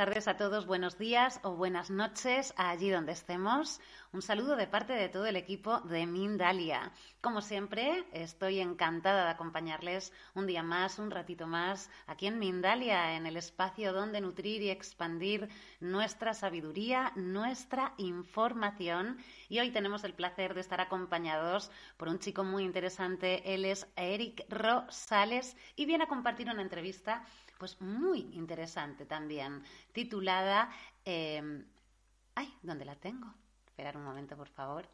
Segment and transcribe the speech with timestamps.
[0.00, 3.82] Tardes a todos, buenos días o buenas noches allí donde estemos.
[4.14, 6.90] Un saludo de parte de todo el equipo de Mindalia.
[7.20, 13.14] Como siempre, estoy encantada de acompañarles un día más, un ratito más, aquí en Mindalia,
[13.14, 19.18] en el espacio donde nutrir y expandir nuestra sabiduría, nuestra información.
[19.50, 23.52] Y hoy tenemos el placer de estar acompañados por un chico muy interesante.
[23.52, 27.22] Él es Eric Rosales y viene a compartir una entrevista
[27.60, 30.70] pues muy interesante también, titulada...
[31.04, 31.62] Eh,
[32.34, 33.32] ay, ¿dónde la tengo?
[33.66, 34.88] Esperar un momento, por favor.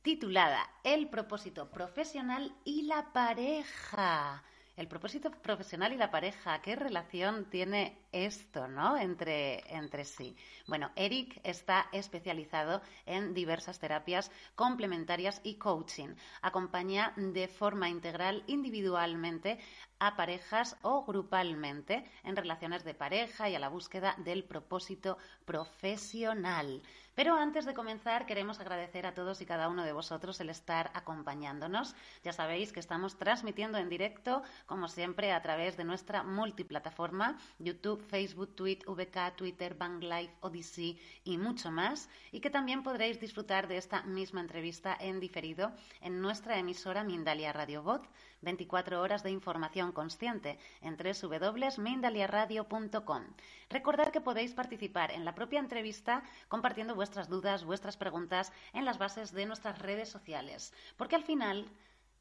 [0.00, 4.42] Titulada El propósito profesional y la pareja.
[4.76, 8.98] El propósito profesional y la pareja, ¿qué relación tiene esto, ¿no?
[8.98, 10.36] Entre, entre sí.
[10.66, 16.14] Bueno, Eric está especializado en diversas terapias complementarias y coaching.
[16.42, 19.58] Acompaña de forma integral individualmente
[19.98, 26.82] a parejas o grupalmente en relaciones de pareja y a la búsqueda del propósito profesional.
[27.16, 30.90] Pero antes de comenzar, queremos agradecer a todos y cada uno de vosotros el estar
[30.92, 31.94] acompañándonos.
[32.22, 38.04] Ya sabéis que estamos transmitiendo en directo, como siempre, a través de nuestra multiplataforma, YouTube,
[38.06, 42.10] Facebook, Tweet, VK, Twitter, Bang Live, Odyssey y mucho más.
[42.32, 47.50] Y que también podréis disfrutar de esta misma entrevista en diferido en nuestra emisora Mindalia
[47.54, 48.02] Radio Voz
[48.42, 53.22] 24 horas de información consciente en www.mindaliaradio.com.
[53.70, 58.98] Recordad que podéis participar en la propia entrevista compartiendo vuestras dudas, vuestras preguntas en las
[58.98, 61.70] bases de nuestras redes sociales, porque al final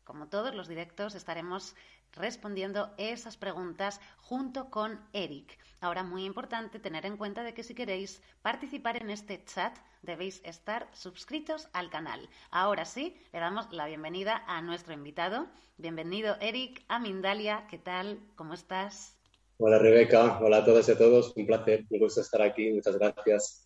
[0.05, 1.75] como todos los directos, estaremos
[2.13, 5.57] respondiendo esas preguntas junto con Eric.
[5.81, 10.41] Ahora, muy importante tener en cuenta de que si queréis participar en este chat, debéis
[10.45, 12.29] estar suscritos al canal.
[12.51, 15.47] Ahora sí, le damos la bienvenida a nuestro invitado.
[15.77, 17.67] Bienvenido, Eric, a Mindalia.
[17.69, 18.19] ¿Qué tal?
[18.35, 19.17] ¿Cómo estás?
[19.57, 20.39] Hola, Rebeca.
[20.39, 21.33] Hola a todas y a todos.
[21.35, 21.85] Un placer.
[21.89, 22.71] Me gusta estar aquí.
[22.71, 23.64] Muchas gracias.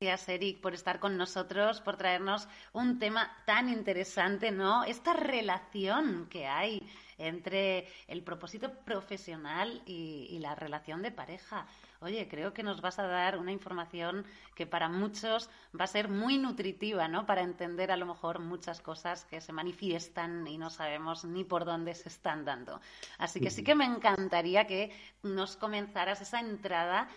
[0.00, 4.84] Gracias, Eric, por estar con nosotros, por traernos un tema tan interesante, ¿no?
[4.84, 6.88] Esta relación que hay
[7.18, 11.66] entre el propósito profesional y, la relación de pareja.
[11.98, 16.08] Oye, creo que nos vas a dar una información que para muchos va a ser
[16.08, 17.26] muy nutritiva, ¿no?
[17.26, 21.64] Para entender a lo mejor muchas cosas que se manifiestan y no sabemos ni por
[21.64, 22.80] dónde se están dando.
[23.18, 24.92] Así que sí que me encantaría que
[25.24, 27.08] nos comenzaras esa entrada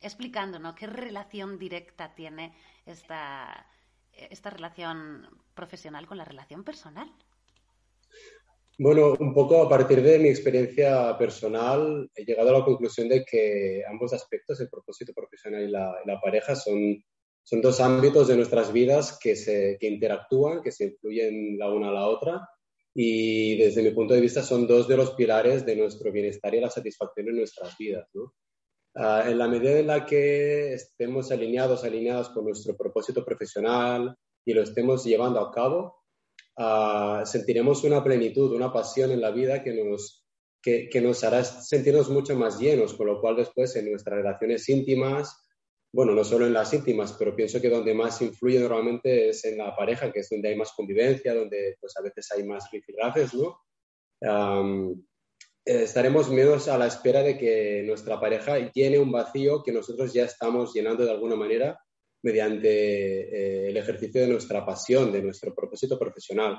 [0.00, 2.54] explicándonos qué relación directa tiene
[2.86, 3.66] esta,
[4.12, 7.10] esta relación profesional con la relación personal.
[8.80, 13.24] Bueno, un poco a partir de mi experiencia personal, he llegado a la conclusión de
[13.24, 17.02] que ambos aspectos, el propósito profesional y la, la pareja, son,
[17.42, 21.88] son dos ámbitos de nuestras vidas que, se, que interactúan, que se influyen la una
[21.88, 22.48] a la otra
[22.94, 26.60] y desde mi punto de vista son dos de los pilares de nuestro bienestar y
[26.60, 28.08] la satisfacción en nuestras vidas.
[28.14, 28.32] ¿no?
[28.94, 34.52] Ah, en la medida en la que estemos alineados, alineados con nuestro propósito profesional y
[34.52, 36.02] lo estemos llevando a cabo,
[36.56, 40.26] uh, sentiremos una plenitud, una pasión en la vida que nos,
[40.60, 44.68] que, que, nos hará sentirnos mucho más llenos, con lo cual después en nuestras relaciones
[44.68, 45.44] íntimas,
[45.92, 49.58] bueno, no solo en las íntimas, pero pienso que donde más influye normalmente es en
[49.58, 53.34] la pareja, que es donde hay más convivencia, donde pues a veces hay más rifirrafes,
[53.34, 53.60] ¿no?
[54.20, 55.02] Um,
[55.68, 60.24] estaremos menos a la espera de que nuestra pareja llene un vacío que nosotros ya
[60.24, 61.78] estamos llenando de alguna manera
[62.22, 66.58] mediante eh, el ejercicio de nuestra pasión, de nuestro propósito profesional.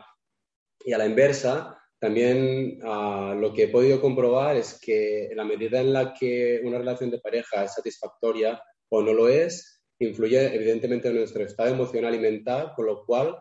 [0.85, 5.43] Y a la inversa, también ah, lo que he podido comprobar es que en la
[5.43, 10.53] medida en la que una relación de pareja es satisfactoria o no lo es, influye
[10.55, 13.37] evidentemente en nuestro estado emocional y mental, con lo cual,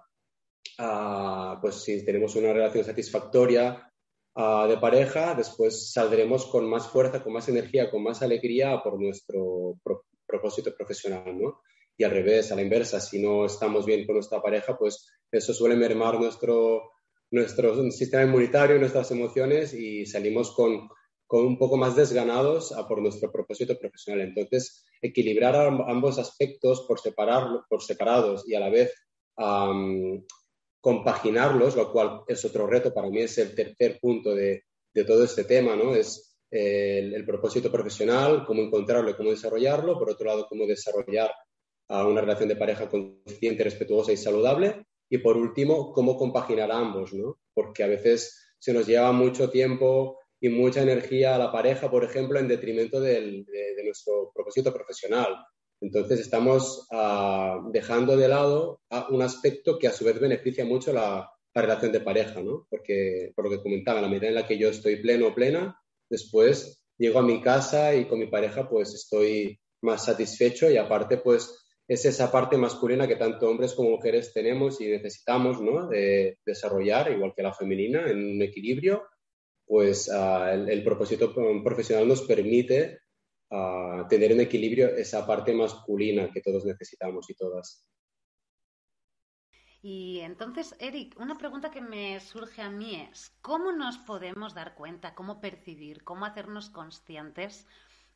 [0.79, 3.88] ah, pues si tenemos una relación satisfactoria,
[4.38, 9.79] de pareja, después saldremos con más fuerza, con más energía, con más alegría por nuestro
[10.26, 11.25] propósito profesional,
[11.96, 15.52] y al revés, a la inversa, si no estamos bien con nuestra pareja, pues eso
[15.52, 16.93] suele mermar nuestro,
[17.32, 20.88] nuestro sistema inmunitario, nuestras emociones y salimos con,
[21.26, 24.20] con un poco más desganados a por nuestro propósito profesional.
[24.29, 28.94] Entonces, equilibrar ambos aspectos por, separar, por separados y a la vez
[30.80, 34.64] compaginarlos, lo cual es otro reto para mí, es el tercer punto de,
[34.94, 35.94] de todo este tema, ¿no?
[35.94, 41.30] Es el, el, propósito profesional, cómo encontrarlo y cómo desarrollarlo, por otro lado, cómo desarrollar
[41.88, 47.38] una relación de pareja consciente, respetuosa y saludable, y por último, cómo compaginar ambos, ¿no?
[47.54, 52.04] Porque a veces se nos lleva mucho tiempo y mucha energía a la pareja, por
[52.04, 55.34] ejemplo, en detrimento del, de, nuestro propósito profesional.
[55.80, 58.80] Entonces estamos uh, dejando de lado
[59.10, 62.66] un aspecto que a su vez beneficia mucho la, la, relación de pareja, ¿no?
[62.69, 65.80] Porque, por lo que comentaba, la medida en la que yo estoy pleno o plena,
[66.10, 71.19] después llego a mi casa y con mi pareja pues estoy más satisfecho y aparte
[71.19, 75.88] pues es esa parte masculina que tanto hombres como mujeres tenemos y necesitamos ¿no?
[75.88, 79.04] de desarrollar, igual que la femenina, en un equilibrio,
[79.64, 81.32] pues uh, el, el, propósito
[81.62, 82.98] profesional nos permite
[83.50, 87.87] uh, tener en equilibrio esa parte masculina que todos necesitamos y todas.
[89.81, 94.75] Y entonces, Eric, una pregunta que me surge a mí es, ¿cómo nos podemos dar
[94.75, 97.67] cuenta, cómo percibir, cómo hacernos conscientes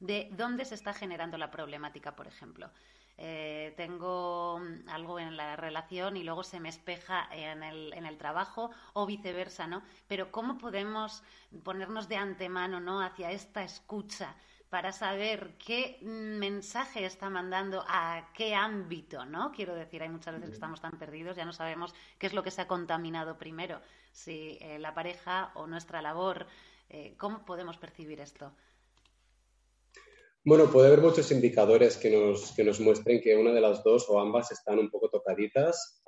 [0.01, 2.71] de dónde se está generando la problemática, por ejemplo?
[3.19, 8.19] eh, tengo algo en la relación y luego se me espeja en el, en el
[8.19, 9.83] trabajo o viceversa, ¿no?
[10.09, 11.23] Pero ¿cómo podemos
[11.63, 13.01] ponernos de antemano, ¿no?
[13.01, 14.35] Hacia esta escucha
[14.73, 19.53] para saber qué mensaje está mandando a qué ámbito, ¿no?
[19.53, 22.43] Quiero decir, hay muchas veces que estamos tan perdidos, ya no sabemos qué es lo
[22.43, 23.83] que se ha contaminado primero,
[24.13, 26.47] si eh, la pareja o nuestra labor.
[26.89, 28.51] Eh, ¿Cómo podemos percibir esto?
[30.43, 34.07] Bueno, puede haber muchos indicadores que nos, que nos muestren que una de las dos
[34.09, 36.03] o ambas están un poco tocaditas.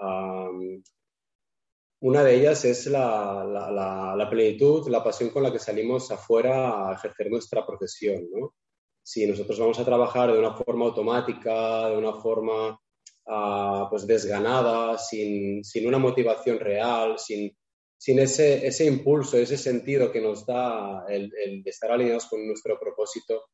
[2.05, 6.91] Una de ellas es la, la, la, plenitud, la pasión con la que salimos afuera
[6.91, 8.29] a ejercer nuestra profesión.
[8.31, 8.55] ¿no?
[9.03, 12.79] Si nosotros vamos a trabajar de una forma automática, de una forma
[13.25, 17.57] uh, pues desganada, sin, sin, una motivación real, sin,
[17.97, 22.79] sin ese, ese, impulso, ese sentido que nos da el, el estar alineados con nuestro
[22.79, 23.47] propósito,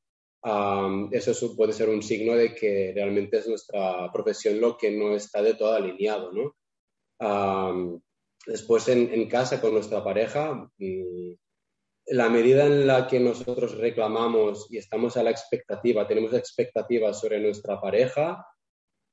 [0.43, 5.15] Um, eso puede ser un signo de que realmente es nuestra profesión lo que no
[5.15, 6.57] está de todo alineado, ¿no?
[7.21, 8.01] Um,
[8.47, 11.33] después en, casa con nuestra pareja, mm,
[12.07, 17.41] la medida en la que nosotros reclamamos y estamos a la expectativa, tenemos expectativas sobre
[17.41, 18.45] nuestra pareja,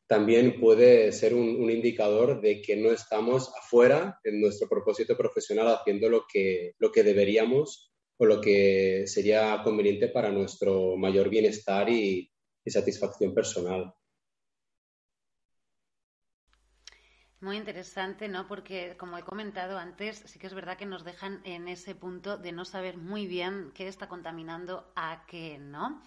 [0.08, 6.10] también puede ser un, indicador de que no estamos afuera en nuestro propósito profesional haciendo
[6.10, 12.32] lo que, lo que deberíamos o lo que sería conveniente para nuestro mayor bienestar y
[12.66, 13.94] satisfacción personal.
[17.40, 18.48] Muy interesante, ¿no?
[18.48, 22.38] Porque, como he comentado antes, sí que es verdad que nos dejan en ese punto
[22.38, 26.02] de no saber muy bien qué está contaminando a qué, ¿no?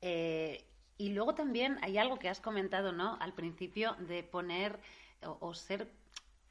[0.00, 0.66] Eh,
[0.96, 3.18] y luego también hay algo que has comentado, ¿no?
[3.20, 4.80] Al principio de poner
[5.22, 5.92] o, o ser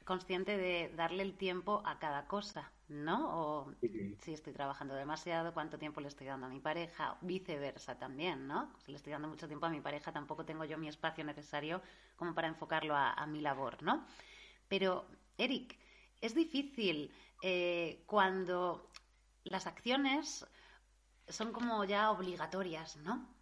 [0.04, 3.62] consciente de darle el tiempo a cada cosa, ¿no?
[3.62, 3.72] O
[4.18, 8.72] si estoy trabajando demasiado, cuánto tiempo le estoy dando a mi pareja, viceversa también, ¿no?
[8.84, 11.82] Si le estoy dando mucho tiempo a mi pareja, tampoco tengo yo mi espacio necesario
[12.16, 14.04] como para enfocarlo a, a mi labor, ¿no?
[14.68, 15.06] Pero,
[15.38, 15.78] Eric,
[16.20, 18.90] es difícil eh, cuando
[19.44, 20.46] las acciones
[21.28, 23.39] son como ya obligatorias, ¿no?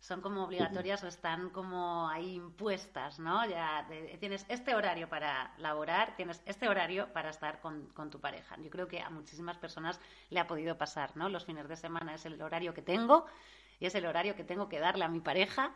[0.00, 3.46] Son como obligatorias o están como ahí impuestas, ¿no?
[3.46, 3.86] Ya
[4.18, 8.56] tienes este horario para laborar, tienes este horario para estar con, con, tu pareja.
[8.62, 11.28] Yo creo que a muchísimas personas le ha podido pasar, ¿no?
[11.28, 13.26] Los fines de semana es el horario que tengo
[13.78, 15.74] y es el horario que tengo que darle a mi pareja.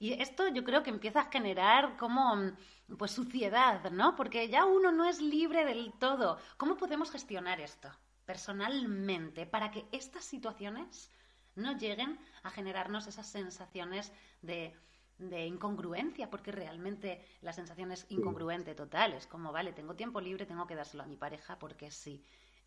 [0.00, 2.52] Y esto yo creo que empieza a generar como
[2.98, 4.16] pues suciedad, ¿no?
[4.16, 6.38] Porque ya uno no es libre del todo.
[6.56, 7.88] ¿Cómo podemos gestionar esto
[8.24, 11.10] personalmente para que estas situaciones
[11.56, 14.72] no lleguen a generarnos esas sensaciones de,
[15.18, 19.12] de incongruencia, porque realmente la sensación es incongruente total.
[19.12, 22.24] Es como, vale, tengo tiempo libre, tengo que dárselo a mi pareja porque sí.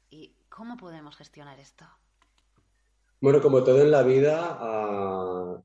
[0.09, 1.85] ¿Y cómo podemos gestionar esto?
[3.19, 5.63] Bueno, como todo en la vida, uh,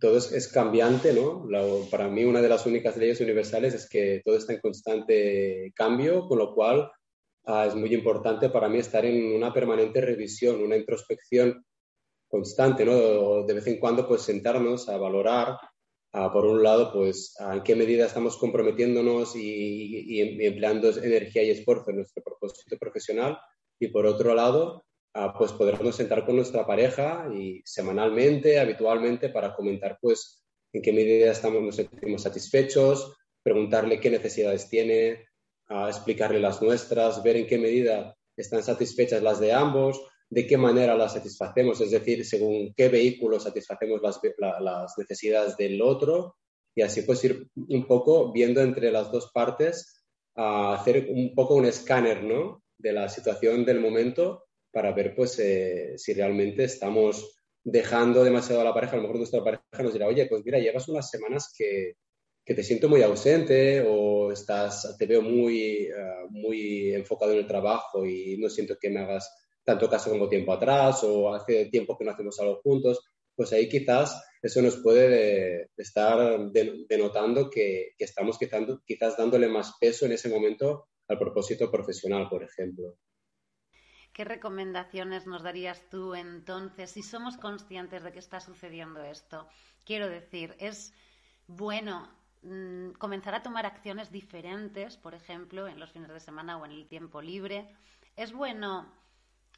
[0.00, 1.46] todo es, es, cambiante, ¿no?
[1.48, 5.72] La, para mí una de las únicas leyes universales es que todo está en constante
[5.76, 6.90] cambio, con lo cual
[7.46, 11.64] uh, es muy importante para mí estar en una permanente revisión, una introspección
[12.28, 13.44] constante, ¿no?
[13.44, 15.56] De vez en cuando, pues sentarnos a valorar,
[16.32, 21.96] por un lado, pues en qué medida estamos comprometiéndonos y, empleando energía y esfuerzo en
[21.96, 23.38] nuestro propósito profesional
[23.78, 24.86] y por otro lado,
[25.38, 30.42] pues podernos sentar con nuestra pareja y semanalmente, habitualmente, para comentar, pues,
[30.72, 35.26] en qué medida estamos, nos sentimos satisfechos, preguntarle qué necesidades tiene,
[35.88, 40.96] explicarle las nuestras, ver en qué medida están satisfechas las de ambos, de qué manera
[40.96, 44.20] las satisfacemos, es decir, según qué vehículo satisfacemos las,
[44.60, 46.36] las necesidades del otro
[46.74, 50.04] y así pues ir un poco viendo entre las dos partes,
[50.34, 52.62] a hacer un poco un escáner ¿no?
[52.76, 58.64] de la situación del momento para ver pues eh, si realmente estamos dejando demasiado a
[58.64, 58.92] la pareja.
[58.92, 61.94] A lo mejor nuestra pareja nos dirá, oye, pues mira, llevas unas semanas que,
[62.44, 67.46] que te siento muy ausente o estás, te veo muy, uh, muy enfocado en el
[67.46, 71.98] trabajo y no siento que me hagas tanto caso como tiempo atrás o hace tiempo
[71.98, 73.00] que no hacemos algo juntos,
[73.34, 80.06] pues ahí quizás eso nos puede estar denotando que, estamos quizás, quizás dándole más peso
[80.06, 82.96] en ese momento al propósito profesional, por ejemplo.
[84.12, 89.48] ¿Qué recomendaciones nos darías tú entonces si somos conscientes de que está sucediendo esto?
[89.84, 90.94] Quiero decir, es
[91.48, 92.08] bueno
[92.42, 96.70] mm, comenzar a tomar acciones diferentes, por ejemplo, en los fines de semana o en
[96.70, 97.68] el tiempo libre.
[98.14, 98.90] Es bueno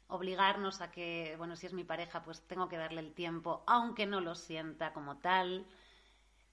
[0.09, 4.05] obligarnos a que, bueno, si es mi pareja, pues tengo que darle el tiempo, aunque
[4.05, 5.65] no lo sienta como tal.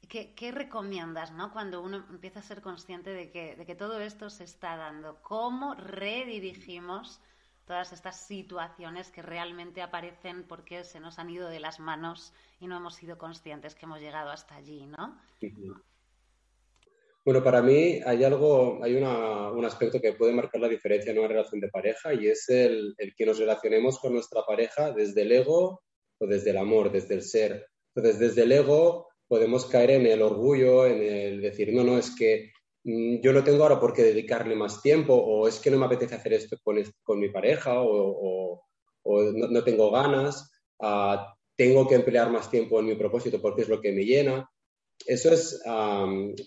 [0.08, 1.52] ¿Qué, qué recomiendas, no?
[1.52, 5.20] Cuando uno empieza a ser consciente de que, de que todo esto se está dando.
[5.22, 7.20] ¿Cómo redirigimos
[7.66, 12.68] todas estas situaciones que realmente aparecen porque se nos han ido de las manos y
[12.68, 15.18] no hemos sido conscientes que hemos llegado hasta allí, ¿no?
[17.26, 21.26] Bueno, para mí hay algo, hay un aspecto que puede marcar la diferencia en una
[21.26, 25.82] relación de pareja y es el, que nos relacionemos con nuestra pareja desde el ego
[26.20, 27.66] o desde el amor, desde el ser.
[27.96, 32.14] Entonces, desde el ego podemos caer en el orgullo, en el decir, no, no, es
[32.14, 32.52] que
[32.84, 35.86] mm, yo no tengo ahora por qué dedicarle más tiempo o es que no me
[35.86, 38.62] apetece hacer esto con, con mi pareja o,
[39.04, 40.48] no, tengo ganas,
[40.80, 44.48] ah, tengo que emplear más tiempo en mi propósito porque es lo que me llena
[45.04, 45.62] eso es,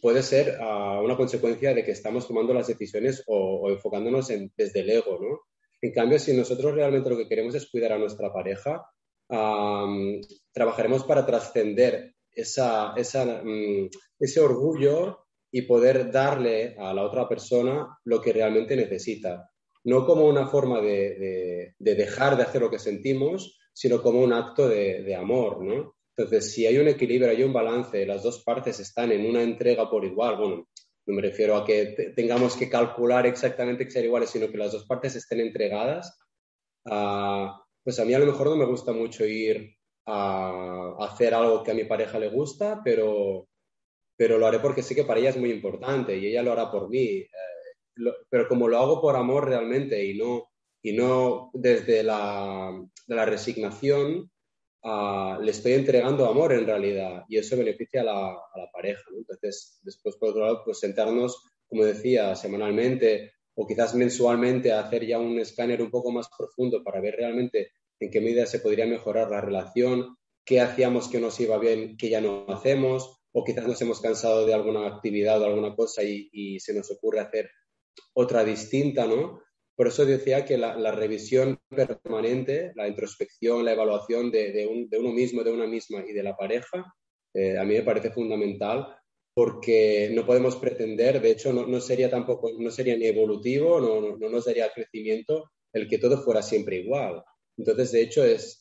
[0.01, 4.81] puede ser ah, una consecuencia de que estamos tomando las decisiones o, enfocándonos en, desde
[4.81, 5.41] el ego, ¿no?
[5.81, 8.85] En cambio, si nosotros realmente lo que queremos es cuidar a nuestra pareja,
[10.51, 13.89] trabajaremos para trascender esa, mm,
[14.19, 19.49] ese orgullo y poder darle a la otra persona lo que realmente necesita.
[19.83, 24.67] No como una forma de, dejar de hacer lo que sentimos, sino como un acto
[24.67, 25.95] de, de amor, ¿no?
[26.19, 29.89] Entonces, si hay un equilibrio, hay un balance, las dos partes están en una entrega
[29.89, 30.67] por igual, bueno,
[31.05, 34.73] no me refiero a que tengamos que calcular exactamente que sean iguales, sino que las
[34.73, 36.19] dos partes estén entregadas,
[36.87, 41.63] ah, pues a mí a lo mejor no me gusta mucho ir a, hacer algo
[41.63, 43.47] que a mi pareja le gusta, pero,
[44.17, 46.69] pero lo haré porque sé que para ella es muy importante y ella lo hará
[46.69, 47.05] por mí.
[47.05, 47.29] Eh,
[48.29, 50.49] pero como lo hago por amor realmente y no,
[50.83, 54.29] y no desde la, de la resignación,
[54.83, 59.03] le estoy entregando amor en realidad y eso beneficia a la, pareja.
[59.15, 65.05] Entonces, después, por otro lado, pues sentarnos, como decía, semanalmente o quizás mensualmente a hacer
[65.05, 68.85] ya un escáner un poco más profundo para ver realmente en qué medida se podría
[68.85, 73.67] mejorar la relación, qué hacíamos que nos iba bien, que ya no hacemos, o quizás
[73.67, 77.49] nos hemos cansado de alguna actividad o alguna cosa y, y se nos ocurre hacer
[78.13, 79.41] otra distinta, ¿no?
[79.79, 84.67] Por eso decía que la, revisión permanente, la introspección, la evaluación de,
[84.99, 86.93] uno mismo, de una misma y de la pareja,
[87.33, 88.93] eh, a mí me parece fundamental
[89.33, 94.29] porque no podemos pretender, de hecho no, sería tampoco, no sería ni evolutivo, no, no,
[94.29, 97.23] nos daría crecimiento el que todo fuera siempre igual.
[97.57, 98.59] Entonces, de hecho, es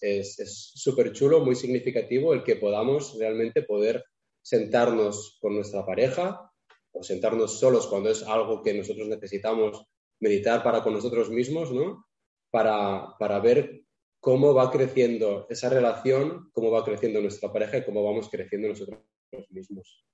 [0.77, 4.05] súper chulo, muy significativo el que podamos realmente poder
[4.41, 6.49] sentarnos con nuestra pareja
[6.93, 9.85] o sentarnos solos cuando es algo que nosotros necesitamos
[10.21, 12.07] meditar para con nosotros mismos, ¿no?
[12.51, 13.85] Para, para ver
[14.21, 19.01] cómo va creciendo esa relación, cómo va creciendo nuestra pareja y cómo vamos creciendo nosotros
[19.51, 20.05] mismos.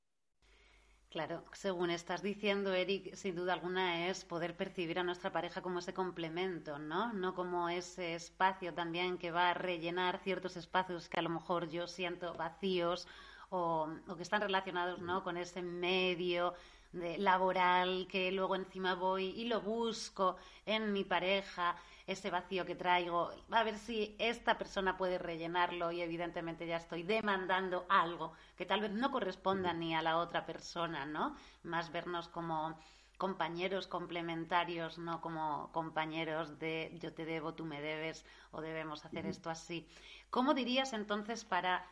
[1.14, 5.78] Claro, según estás diciendo, Eric, sin duda alguna es poder percibir a nuestra pareja como
[5.78, 7.12] ese complemento, ¿no?
[7.12, 11.70] No como ese espacio también que va a rellenar ciertos espacios que a lo mejor
[11.70, 13.06] yo siento vacíos
[13.50, 15.22] o, o que están relacionados, ¿no?
[15.22, 16.54] Con ese medio
[16.94, 22.74] de laboral que luego encima voy y lo busco en mi pareja, ese vacío que
[22.74, 28.66] traigo, a ver si esta persona puede rellenarlo y evidentemente ya estoy demandando algo que
[28.66, 31.36] tal vez no corresponda ni a la otra persona, ¿no?
[31.62, 32.78] Más vernos como
[33.16, 39.26] compañeros complementarios, no como compañeros de yo te debo, tú me debes o debemos hacer
[39.26, 39.88] esto así.
[40.30, 41.86] ¿Cómo dirías entonces para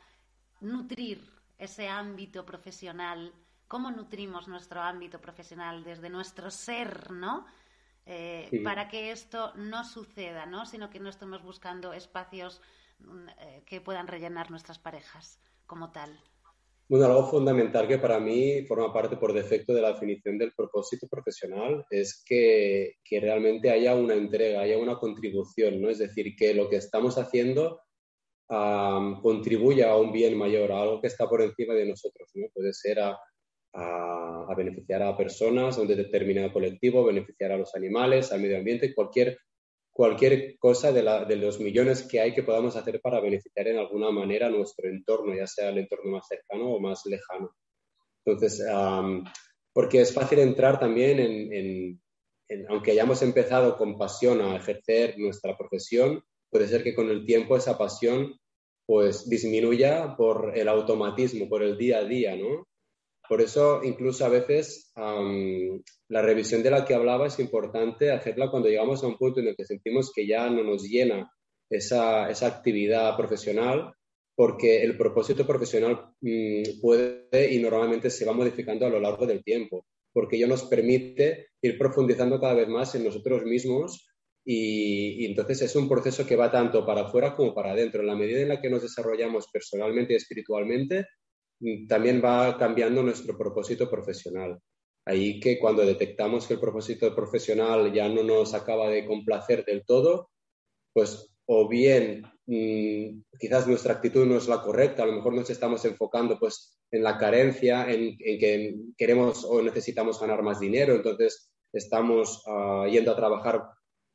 [0.60, 1.28] nutrir
[1.58, 3.32] ese ámbito profesional
[3.72, 7.46] cómo nutrimos nuestro ámbito profesional desde nuestro ser, ¿no?
[8.04, 10.66] Eh, para que esto no suceda, ¿no?
[10.66, 12.60] Sino que no estemos buscando espacios
[12.98, 16.10] mm, eh, que puedan rellenar nuestras parejas como tal.
[16.86, 21.08] Bueno, algo fundamental que para mí forma parte por defecto de la definición del propósito
[21.08, 25.88] profesional es que, que realmente haya una entrega, haya una contribución, ¿no?
[25.88, 27.80] Es decir, que lo que estamos haciendo
[29.22, 32.48] contribuya a un bien mayor, a algo que está por encima de nosotros, ¿no?
[32.52, 33.18] Puede ser a,
[33.74, 38.94] a, beneficiar a personas, a un determinado colectivo, beneficiar a los animales, al medio ambiente,
[38.94, 39.38] cualquier,
[39.90, 44.50] cualquier cosa de, los millones que hay que podamos hacer para beneficiar en alguna manera
[44.50, 47.54] nuestro entorno, ya sea el entorno más cercano o más lejano.
[48.24, 48.64] Entonces,
[49.72, 52.00] porque es fácil entrar también en,
[52.48, 57.24] en, aunque hayamos empezado con pasión a ejercer nuestra profesión, puede ser que con el
[57.24, 58.38] tiempo esa pasión
[58.84, 62.66] pues disminuya por el automatismo, por el día a día, ¿no?
[63.32, 68.68] Por eso, incluso a veces, la revisión de la que hablaba es importante hacerla cuando
[68.68, 71.32] llegamos a un punto en el que sentimos que ya no nos llena
[71.70, 73.94] esa, esa actividad profesional,
[74.34, 79.42] porque el propósito profesional mm, puede y normalmente se va modificando a lo largo del
[79.42, 84.10] tiempo, porque ello nos permite ir profundizando cada vez más en nosotros mismos
[84.44, 88.02] y, y, entonces es un proceso que va tanto para afuera como para adentro.
[88.02, 91.06] En la medida en la que nos desarrollamos personalmente y espiritualmente,
[91.88, 94.58] también va cambiando nuestro propósito profesional.
[95.04, 99.84] Ahí que cuando detectamos que el propósito profesional ya no nos acaba de complacer del
[99.84, 100.30] todo,
[100.92, 105.50] pues o bien mm, quizás nuestra actitud no es la correcta, a lo mejor nos
[105.50, 111.50] estamos enfocando pues en la carencia, en, que queremos o necesitamos ganar más dinero, entonces
[111.72, 113.62] estamos ah, yendo a trabajar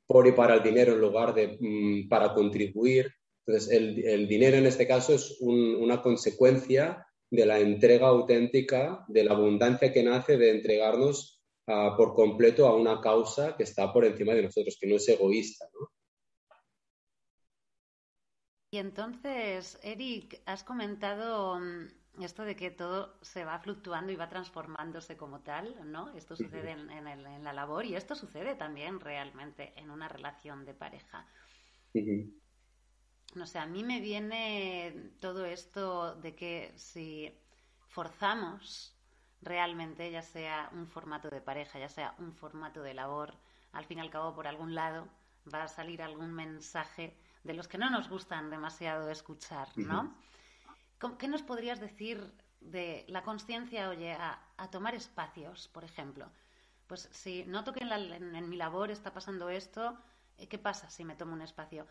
[0.05, 3.11] por y para el dinero en lugar de mm, para contribuir.
[3.45, 9.33] Entonces el, dinero en este caso es una consecuencia de la entrega auténtica, de la
[9.33, 14.33] abundancia que nace de entregarnos ah, por completo a una causa que está por encima
[14.33, 15.67] de nosotros, que no es egoísta.
[18.71, 24.27] Y entonces, Eric, has comentado mm, esto de que todo se va fluctuando y va
[24.27, 26.13] transformándose como tal, ¿no?
[26.15, 31.27] Esto sucede en, la labor y esto sucede también realmente en una relación de pareja
[33.37, 37.31] no sé, a mí me viene todo esto de que si
[37.87, 38.93] forzamos
[39.41, 43.33] realmente, ya sea un formato de pareja, ya sea un formato de labor,
[43.71, 45.07] al fin y al cabo por algún lado
[45.53, 50.13] va a salir algún mensaje de los que no nos gustan demasiado escuchar, ¿no?
[51.19, 56.29] ¿Qué nos podrías decir de la conciencia, oye, a, tomar espacios, por ejemplo?
[56.87, 59.97] Pues si noto que en mi labor está pasando esto,
[60.37, 61.85] eh, ¿qué pasa si me tomo un espacio?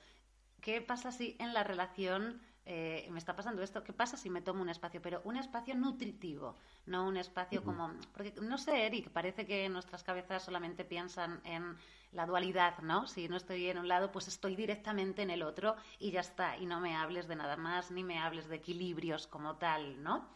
[0.61, 3.85] ¿Qué pasa si en la relación eh, me está pasando esto?
[3.85, 5.01] ¿Qué pasa si me tomo un espacio?
[5.01, 7.93] Pero un espacio nutritivo, no un espacio como...
[8.13, 11.77] Porque, no sé, Eric, parece que nuestras cabezas solamente piensan en
[12.13, 13.07] la dualidad, ¿no?
[13.07, 16.57] Si no estoy en un lado, pues estoy directamente en el otro y ya está.
[16.57, 20.29] Y no me hables de nada más, ni me hables de equilibrios como tal, ¿no?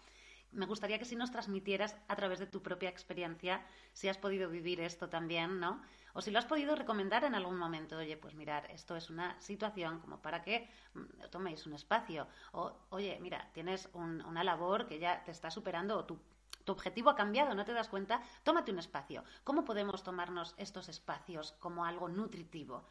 [0.53, 4.51] Me gustaría que si nos transmitieras a través de tu propia experiencia, si has podido
[4.51, 5.81] vivir esto también, ¿no?
[6.15, 9.39] O si lo has podido recomendar en algún momento, oye, pues mirar, esto es una
[9.41, 12.27] situación como para que mm, toméis un espacio.
[12.53, 16.19] O, oye, mira, tienes una labor que ya te está superando o tu,
[16.65, 19.25] tu objetivo ha cambiado, no te das cuenta, tómate un espacio.
[19.45, 22.85] ¿Cómo podemos tomarnos estos espacios como algo nutritivo?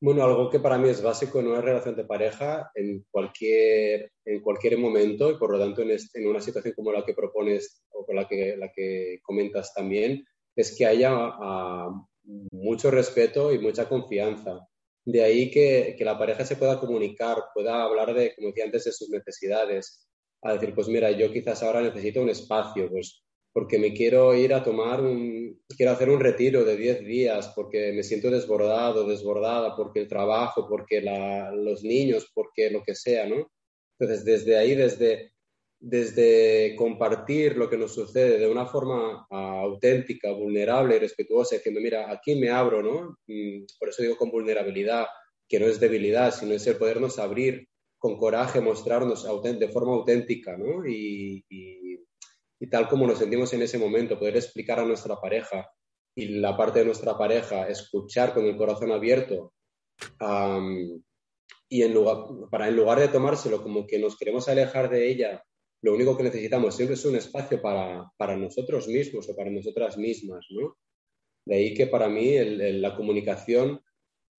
[0.00, 4.40] Bueno, algo que para mí es básico en una relación de pareja en cualquier, en
[4.42, 8.06] cualquier momento y por lo tanto en, en una situación como la que propones o
[8.06, 10.24] con la que, la que comentas también,
[10.60, 11.90] es que haya ah,
[12.50, 14.66] mucho respeto y mucha confianza.
[15.04, 18.84] De ahí que, que, la pareja se pueda comunicar, pueda hablar de, como decía antes,
[18.84, 20.08] de sus necesidades.
[20.42, 24.54] A decir, pues mira, yo quizás ahora necesito un espacio, pues porque me quiero ir
[24.54, 29.74] a tomar un, quiero hacer un retiro de 10 días, porque me siento desbordado, desbordada,
[29.74, 33.50] porque el trabajo, porque los niños, porque lo que sea, ¿no?
[33.98, 35.32] Entonces, desde ahí, desde
[35.80, 41.80] desde compartir lo que nos sucede de una forma ah, auténtica, vulnerable y respetuosa, diciendo,
[41.80, 43.18] mira, aquí me abro, ¿no?
[43.78, 45.06] por eso digo con vulnerabilidad,
[45.48, 50.56] que no es debilidad, sino es el podernos abrir con coraje, mostrarnos de forma auténtica,
[50.56, 50.86] ¿no?
[50.86, 51.44] Y,
[52.70, 55.68] tal como nos sentimos en ese momento, poder explicar a nuestra pareja
[56.14, 59.54] y la parte de nuestra pareja, escuchar con el corazón abierto.
[61.70, 65.42] y en lugar, para en lugar de tomárselo como que nos queremos alejar de ella
[65.82, 69.96] lo único que necesitamos siempre es un espacio para, para nosotros mismos o para nosotras
[69.96, 70.76] mismas, ¿no?
[71.44, 73.80] De ahí que para mí la comunicación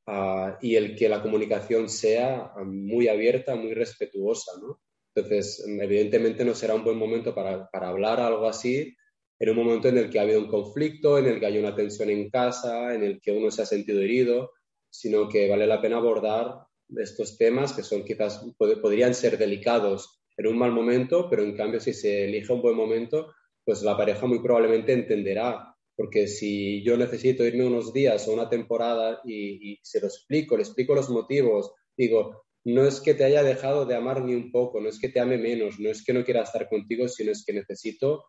[0.05, 4.81] ah, y el que la comunicación sea muy abierta, muy respetuosa, ¿no?
[5.15, 8.95] Entonces, evidentemente no será un buen momento para, para, hablar algo así
[9.39, 11.75] en un momento en el que ha habido un conflicto, en el que hay una
[11.75, 14.51] tensión en casa, en el que uno se ha sentido herido,
[14.89, 16.59] sino que vale la pena abordar
[16.97, 21.81] estos temas que son quizás podrían ser delicados en un mal momento, pero en cambio
[21.81, 23.33] si se elige un buen momento,
[23.65, 25.75] pues la pareja muy probablemente entenderá.
[25.97, 30.63] Porque si yo necesito irme unos días o una temporada y, se lo explico, le
[30.63, 34.79] explico los motivos, digo, no es que te haya dejado de amar ni un poco,
[34.79, 37.43] no es que te ame menos, no es que no quiera estar contigo, sino es
[37.45, 38.23] que necesito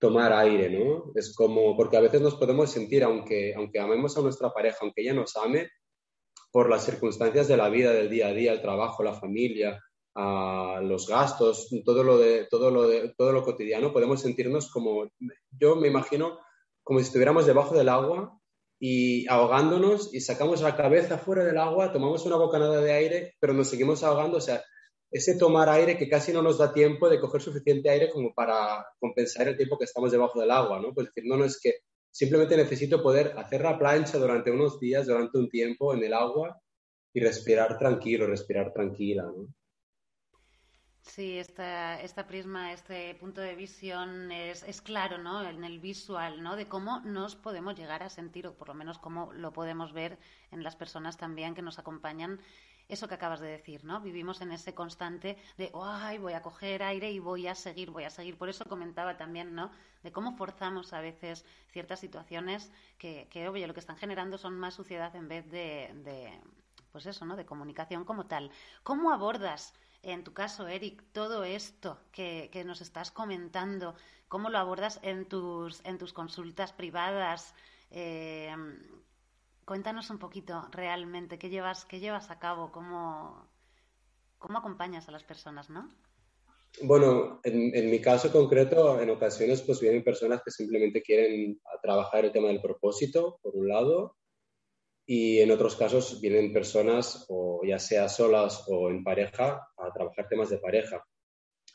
[0.00, 1.12] tomar aire, ¿no?
[1.14, 5.02] Es como, porque a veces nos podemos sentir, aunque, aunque amemos a nuestra pareja, aunque
[5.02, 5.68] ella nos ame,
[6.50, 9.78] por las circunstancias de la vida, del día a día, el trabajo, la familia,
[10.14, 15.08] los gastos, todo lo, de, todo, lo de, todo lo cotidiano, podemos sentirnos como,
[15.50, 16.38] yo me imagino,
[16.82, 18.38] como si estuviéramos debajo del agua
[18.78, 23.54] y ahogándonos y sacamos la cabeza fuera del agua, tomamos una bocanada de aire, pero
[23.54, 24.38] nos seguimos ahogando.
[24.38, 24.62] O sea,
[25.10, 28.84] ese tomar aire que casi no nos da tiempo de coger suficiente aire como para
[28.98, 30.92] compensar el tiempo que estamos debajo del agua, ¿no?
[30.92, 31.74] Pues decir, no, no, es que
[32.10, 36.60] simplemente necesito poder hacer la plancha durante unos días, durante un tiempo en el agua
[37.12, 39.48] y respirar tranquilo, respirar tranquila, ¿no?
[41.06, 45.42] Sí, esta, esta prisma, este punto de visión es, es, claro, ¿no?
[45.46, 46.56] En el visual, ¿no?
[46.56, 50.18] De cómo nos podemos llegar a sentir, o por lo menos cómo lo podemos ver
[50.50, 52.40] en las personas también que nos acompañan.
[52.88, 54.00] Eso que acabas de decir, ¿no?
[54.00, 58.04] Vivimos en ese constante de, ay, voy a coger aire y voy a seguir, voy
[58.04, 58.36] a seguir.
[58.38, 59.70] Por eso comentaba también, ¿no?
[60.02, 64.58] De cómo forzamos a veces ciertas situaciones que, que obvio, lo que están generando son
[64.58, 66.40] más suciedad en vez de, de
[66.92, 67.36] pues eso, ¿no?
[67.36, 68.50] De comunicación como tal.
[68.82, 73.94] ¿Cómo abordas en tu caso, Eric, todo esto que, nos estás comentando,
[74.28, 77.54] cómo lo abordas en tus, en tus consultas privadas.
[77.90, 78.54] Eh,
[79.64, 83.48] cuéntanos un poquito realmente qué llevas, qué llevas a cabo, cómo,
[84.38, 85.88] cómo acompañas a las personas, ¿no?
[86.82, 92.24] Bueno, en, en, mi caso concreto, en ocasiones pues vienen personas que simplemente quieren trabajar
[92.24, 94.16] el tema del propósito, por un lado,
[95.06, 100.28] y en otros casos vienen personas, o ya sea solas o en pareja, a trabajar
[100.28, 101.04] temas de pareja.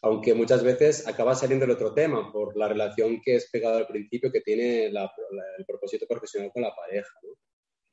[0.02, 3.88] Aunque muchas veces acaba saliendo el otro tema por la relación que es pegada al
[3.88, 7.12] principio que tiene el propósito profesional con la pareja.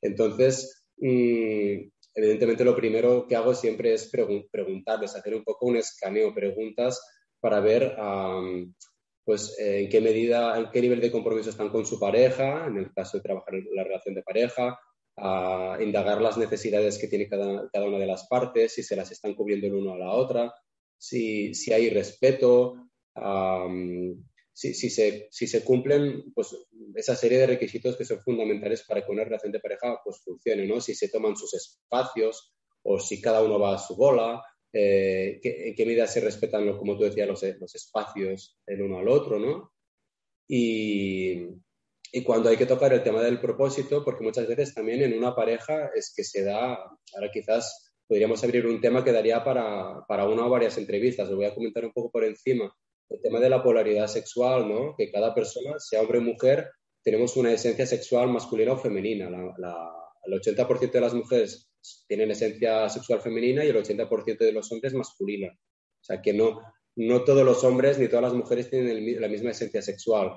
[0.01, 6.33] Entonces, mm, evidentemente lo primero que hago siempre es preguntarles, hacer un poco un escaneo,
[6.33, 6.99] preguntas
[7.39, 7.95] para ver
[9.23, 12.93] pues, en qué medida, en qué nivel de compromiso están con su pareja, en el
[12.93, 14.79] caso de trabajar la relación de pareja,
[15.17, 19.11] a indagar las necesidades que tiene cada, cada, una de las partes, si se las
[19.11, 20.53] están cubriendo el uno a la otra,
[20.97, 22.75] si, si hay respeto,
[24.53, 26.55] si, si, se, si, se, cumplen pues,
[26.95, 30.67] esa serie de requisitos que son fundamentales para que una relación de pareja pues, funcione,
[30.67, 30.79] ¿no?
[30.81, 32.53] si se toman sus espacios
[32.83, 36.95] o si cada uno va a su bola, eh, en qué medida se respetan, como
[36.95, 39.73] tú decías, los, los espacios el uno al otro, ¿no?
[40.47, 41.47] Y,
[42.17, 45.35] y cuando hay que tocar el tema del propósito, porque muchas veces también en una
[45.35, 46.73] pareja es que se da,
[47.13, 51.35] ahora quizás podríamos abrir un tema que daría para, para una o varias entrevistas, lo
[51.35, 52.75] voy a comentar un poco por encima,
[53.09, 54.95] el tema de la polaridad sexual, ¿no?
[54.97, 56.71] Que cada persona, sea hombre o mujer,
[57.03, 59.29] tenemos una esencia sexual masculina o femenina.
[59.29, 59.91] La,
[60.25, 61.69] el 80% de las mujeres
[62.07, 65.49] tienen esencia sexual femenina y el 80% de los hombres masculina.
[65.49, 66.61] O sea que no,
[66.95, 70.31] no todos los hombres ni todas las mujeres tienen la misma esencia sexual.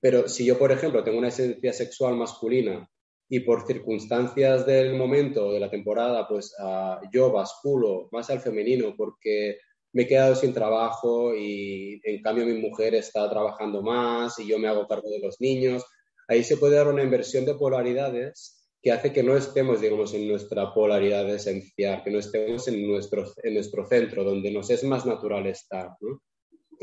[0.00, 2.88] Pero si yo, por ejemplo, tengo una esencia sexual masculina
[3.28, 8.94] y por circunstancias del momento, de la temporada, pues uh, yo basculo más al femenino
[8.96, 9.58] porque
[9.92, 14.58] me he quedado sin trabajo y en cambio mi mujer está trabajando más y yo
[14.58, 15.84] me hago cargo de los niños,
[16.28, 20.28] ahí se puede dar una inversión de polaridades que hace que no estemos, digamos, en
[20.28, 25.06] nuestra polaridad esencial, que no estemos en nuestro, en nuestro centro, donde nos es más
[25.06, 25.88] natural estar.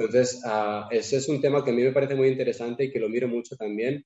[0.04, 3.00] Entonces, uh, ese es un tema que a mí me parece muy interesante y que
[3.00, 4.06] lo miro mucho también,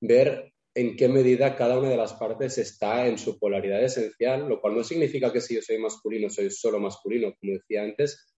[0.00, 4.60] ver en qué medida cada una de las partes está en su polaridad esencial, lo
[4.60, 8.34] cual no significa que si yo soy masculino, soy solo masculino, como decía antes,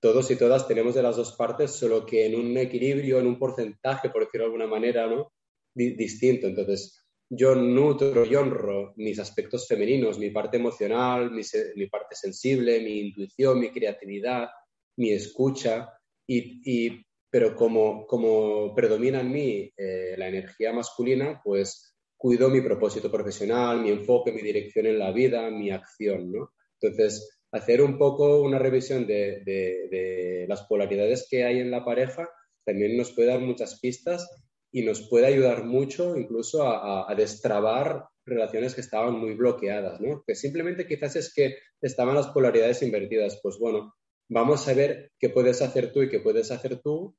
[0.00, 3.38] todos y todas tenemos de las dos partes, solo que en un equilibrio, en un
[3.38, 5.32] porcentaje, por decirlo de alguna manera, ¿no?
[5.74, 6.46] distinto.
[6.46, 13.00] Entonces, yo nutro y honro mis aspectos femeninos, mi parte emocional, mi parte sensible, mi
[13.00, 14.48] intuición, mi creatividad,
[14.96, 15.99] mi escucha,
[16.32, 23.10] y, pero como, como predomina en mí eh, la energía masculina, pues cuido mi propósito
[23.10, 26.52] profesional, mi enfoque, mi dirección en la vida, mi acción, ¿no?
[26.80, 32.28] Entonces, hacer un poco una revisión de, de, las polaridades que hay en la pareja
[32.64, 34.28] también nos puede dar muchas pistas
[34.72, 40.22] y nos puede ayudar mucho incluso a, a, destrabar relaciones que estaban muy bloqueadas, ¿no?
[40.26, 43.40] Que simplemente quizás es que estaban las polaridades invertidas.
[43.42, 43.94] Pues bueno,
[44.30, 47.16] vamos a ver qué puedes hacer tú y qué puedes hacer tú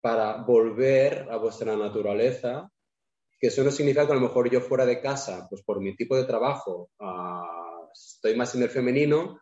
[0.00, 2.70] para volver a vuestra naturaleza,
[3.38, 5.96] que eso no significa que a lo mejor yo fuera de casa, pues por mi
[5.96, 9.40] tipo de trabajo, uh, estoy más en el femenino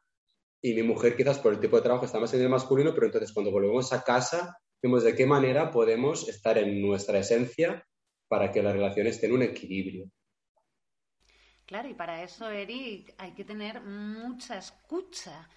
[0.62, 3.06] y mi mujer quizás por el tipo de trabajo está más en el masculino, pero
[3.06, 7.84] entonces cuando volvemos a casa vemos de qué manera podemos estar en nuestra esencia
[8.28, 10.08] para que la relación esté en un equilibrio.
[11.66, 15.48] Claro, y para eso, Eric, hay que tener mucha escucha.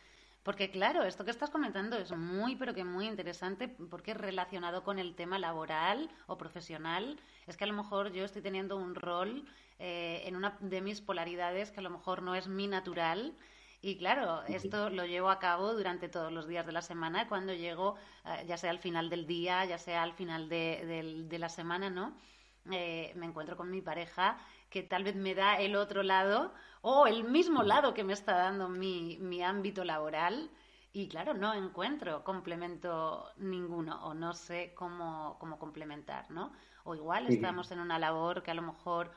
[0.43, 4.83] Porque claro, esto que estás comentando es muy, pero que muy interesante porque es relacionado
[4.83, 7.19] con el tema laboral o profesional.
[7.47, 9.45] Es que a lo mejor yo estoy teniendo un rol
[9.77, 13.33] eh, en una de mis polaridades que a lo mejor no es mi natural.
[13.83, 17.53] Y claro, esto lo llevo a cabo durante todos los días de la semana, cuando
[17.53, 21.49] llego, eh, ya sea al final del día, ya sea al final de, de la
[21.49, 22.15] semana, ¿no?
[22.71, 24.37] Eh, me encuentro con mi pareja
[24.69, 28.35] que tal vez me da el otro lado o el mismo lado que me está
[28.35, 30.49] dando mi, mi ámbito laboral.
[30.93, 36.51] Y claro, no encuentro complemento ninguno o no sé cómo, cómo complementar, ¿no?
[36.83, 39.11] O igual estamos en una labor que a lo mejor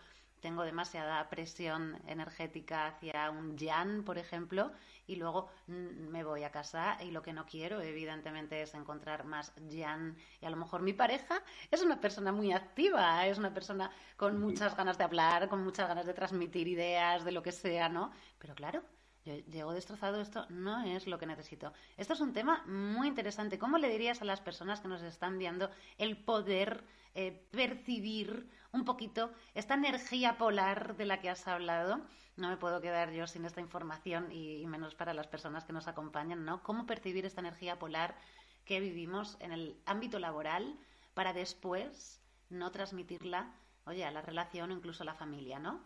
[0.45, 4.73] tengo demasiada presión energética hacia un yan, por ejemplo,
[5.07, 9.55] y luego me voy a casa y lo que no quiero, evidentemente, es encontrar más
[9.71, 10.19] yan.
[10.43, 14.39] Y a lo mejor mi pareja es una persona muy activa, es una persona con
[14.39, 18.13] muchas ganas de hablar, con muchas ganas de transmitir ideas, de lo que sea, ¿no?
[18.39, 18.83] Pero claro,
[19.25, 21.73] yo llego destrozado, esto no es lo que necesito.
[21.97, 23.59] Esto es un tema muy interesante.
[23.59, 26.85] ¿Cómo le dirías a las personas que nos están viendo el poder
[27.17, 32.01] eh, percibir un poquito esta energía polar de la que has hablado.
[32.37, 35.87] No me puedo quedar yo sin esta información y, menos para las personas que nos
[35.87, 36.65] acompañan, ¿no?
[36.65, 38.17] ¿Cómo percibir esta energía polar
[38.65, 40.77] que vivimos en el ámbito laboral
[41.15, 43.55] para después no transmitirla,
[43.87, 45.81] oye, a la relación o incluso a la familia, ¿no?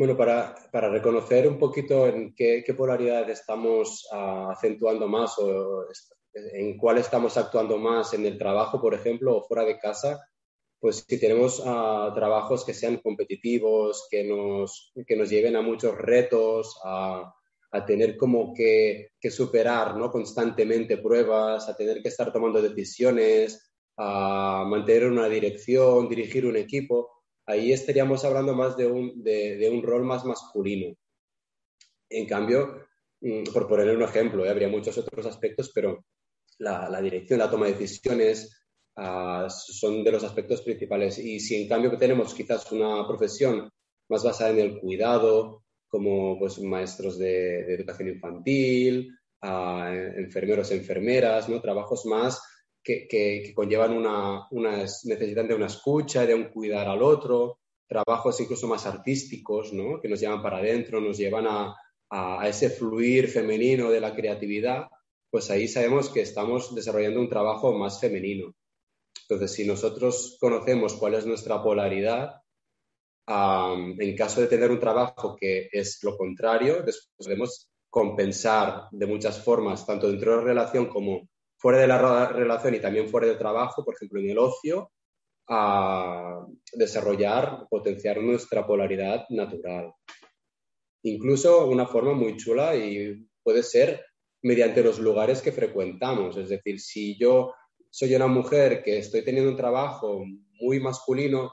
[0.00, 5.84] Bueno, para, reconocer un poquito en qué, polaridad estamos ah, acentuando más o
[6.32, 10.26] en cuál estamos actuando más en el trabajo, por ejemplo, o fuera de casa,
[10.80, 15.98] pues si tenemos ah, trabajos que sean competitivos, que nos, que nos lleven a muchos
[15.98, 17.34] retos, a,
[17.70, 20.10] a tener como que, que, superar ¿no?
[20.10, 27.19] constantemente pruebas, a tener que estar tomando decisiones, a mantener una dirección, dirigir un equipo,
[27.50, 30.94] ahí estaríamos hablando más de un, de, de un rol más masculino.
[32.08, 32.86] En cambio,
[33.20, 34.50] mm, por poner un ejemplo, ¿eh?
[34.50, 36.04] habría muchos otros aspectos, pero
[36.58, 38.60] la, la dirección, la toma de decisiones,
[39.02, 41.18] Ah, son de los aspectos principales.
[41.18, 43.70] Y si en cambio tenemos quizás una profesión
[44.08, 49.10] más basada en el cuidado, como pues, maestros de, educación infantil,
[49.42, 49.86] uh,
[50.16, 51.60] enfermeros, enfermeras, ¿no?
[51.60, 52.42] trabajos más
[52.82, 58.66] que, conllevan una, una, necesitan de una escucha, de un cuidar al otro, trabajos incluso
[58.66, 60.00] más artísticos, ¿no?
[60.00, 61.74] que nos llevan para adentro, nos llevan a,
[62.10, 64.88] a, a ese fluir femenino de la creatividad,
[65.30, 68.54] pues ahí sabemos que estamos desarrollando un trabajo más femenino.
[69.22, 72.40] Entonces, si nosotros conocemos cuál es nuestra polaridad,
[73.28, 79.42] en caso de tener un trabajo que es lo contrario, después podemos compensar de muchas
[79.42, 81.28] formas, tanto dentro de la relación como
[81.60, 84.90] fuera de la relación y también fuera del trabajo, por ejemplo, en el ocio,
[85.48, 89.92] a desarrollar, potenciar nuestra polaridad natural.
[91.02, 94.04] Incluso una forma muy chula y puede ser
[94.42, 96.36] mediante los lugares que frecuentamos.
[96.38, 97.52] Es decir, si yo
[97.90, 100.24] soy una mujer que estoy teniendo un trabajo
[100.60, 101.52] muy masculino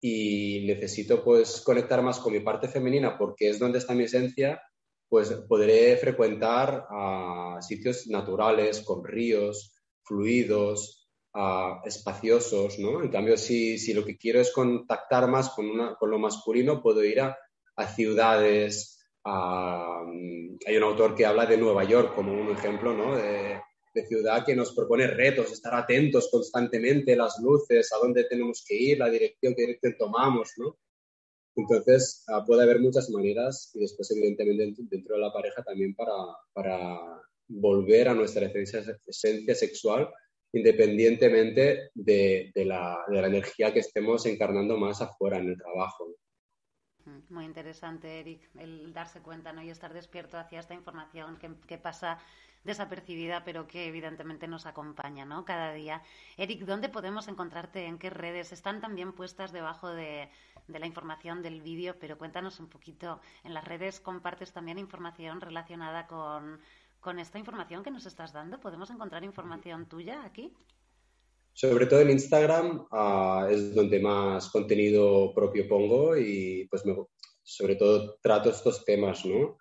[0.00, 4.62] y necesito pues conectar más con mi parte femenina porque es donde está mi esencia,
[5.12, 6.86] pues podré frecuentar
[7.60, 11.06] sitios naturales, con ríos, fluidos,
[11.84, 13.02] espaciosos, ¿no?
[13.02, 15.68] En cambio, si, si, lo que quiero es contactar más con,
[16.00, 17.36] con lo masculino, puedo ir a,
[17.94, 23.14] ciudades, hay un autor que habla de Nueva York como un ejemplo, ¿no?
[23.14, 23.60] De,
[24.08, 28.98] ciudad que nos propone retos, estar atentos constantemente, las luces, a dónde tenemos que ir,
[28.98, 30.78] la dirección que tomamos, ¿no?
[31.54, 36.12] Entonces, ah, puede haber muchas maneras y después, evidentemente, dentro de la pareja también para,
[36.52, 36.98] para
[37.48, 40.08] volver a nuestra esencia, esencia sexual,
[40.52, 46.14] independientemente de, de, la, de, la, energía que estemos encarnando más afuera en el trabajo.
[47.28, 49.62] Muy interesante, Eric, el darse cuenta ¿no?
[49.62, 52.18] y estar despierto hacia esta información que, que pasa
[52.64, 55.44] desapercibida, pero que evidentemente nos acompaña ¿no?
[55.44, 56.02] cada día.
[56.36, 57.86] Eric, ¿dónde podemos encontrarte?
[57.86, 58.52] ¿En qué redes?
[58.52, 60.28] Están también puestas debajo de,
[60.68, 63.20] la información del vídeo, pero cuéntanos un poquito.
[63.44, 66.60] En las redes compartes también información relacionada con,
[67.00, 68.60] con esta información que nos estás dando.
[68.60, 70.54] ¿Podemos encontrar información tuya aquí?
[71.54, 76.96] Sobre todo en Instagram uh, es donde más contenido propio pongo y pues me,
[77.42, 79.58] sobre todo trato estos temas, ¿no?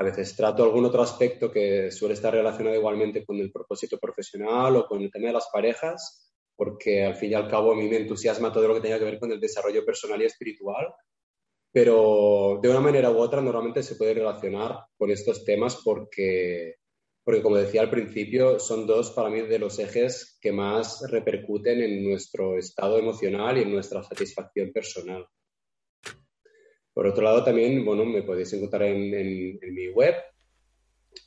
[0.00, 4.74] A veces trato algún otro aspecto que suele estar relacionado igualmente con el propósito profesional
[4.76, 7.86] o con el tema de las parejas, porque al fin y al cabo a mí
[7.86, 10.86] me entusiasma todo lo que tenga que ver con el desarrollo personal y espiritual.
[11.72, 16.76] pero de una manera u otra normalmente se puede relacionar con estos temas porque,
[17.24, 21.80] porque, como decía al principio, son dos para mí de los ejes que más repercuten
[21.82, 25.26] en nuestro estado emocional y en nuestra satisfacción personal.
[26.92, 30.14] Por otro lado, también, bueno, me podéis encontrar en, mi web,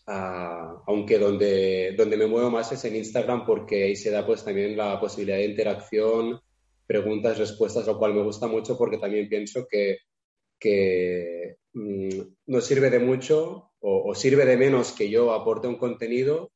[0.08, 4.44] ah, aunque donde, donde me muevo más es en Instagram porque ahí se da pues
[4.44, 6.40] también la posibilidad de interacción,
[6.86, 10.00] preguntas, respuestas, lo cual me gusta mucho porque también pienso que,
[10.60, 16.52] que mm, no sirve de mucho o, sirve de menos que yo aporte un contenido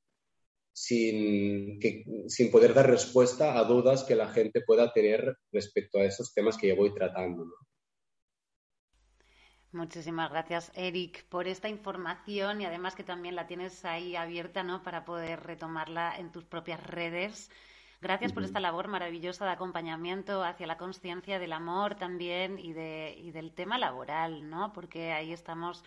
[0.72, 1.80] sin,
[2.28, 6.58] sin poder dar respuesta a dudas que la gente pueda tener respecto a esos temas
[6.58, 7.43] que yo voy tratando.
[7.43, 7.66] ¿no?
[9.78, 14.82] Muchísimas gracias, Eric, por esta información y además que también la tienes ahí abierta, ¿no?
[14.82, 17.52] Para poder retomarla en tus propias redes.
[18.02, 23.16] Gracias por esta labor maravillosa de acompañamiento hacia la conciencia del amor también y, de,
[23.20, 24.74] y del tema laboral, ¿no?
[24.74, 25.84] Porque ahí estamos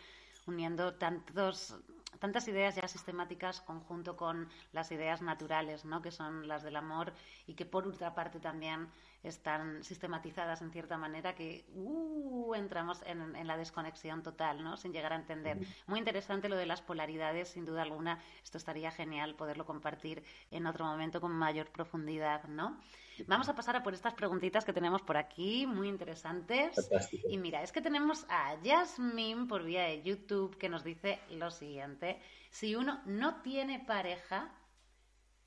[0.46, 1.74] uniendo tantos
[2.20, 6.03] tantas ideas ya sistemáticas conjunto con las ideas naturales, ¿no?
[6.03, 7.12] que son las del amor
[7.46, 8.88] y que por otra parte también
[9.22, 14.76] están sistematizadas en cierta manera que uh, entramos en, en, la desconexión total, ¿no?
[14.76, 15.59] sin llegar a entender.
[15.87, 18.18] Muy interesante lo de las polaridades, sin duda alguna.
[18.42, 22.44] Esto estaría genial poderlo compartir en otro momento con mayor profundidad.
[22.44, 22.78] ¿no?
[23.26, 26.90] Vamos a pasar a por estas preguntitas que tenemos por aquí, muy interesantes.
[27.28, 31.50] Y mira, es que tenemos a Jasmine por vía de YouTube que nos dice lo
[31.50, 32.20] siguiente.
[32.50, 34.50] Si uno no tiene pareja,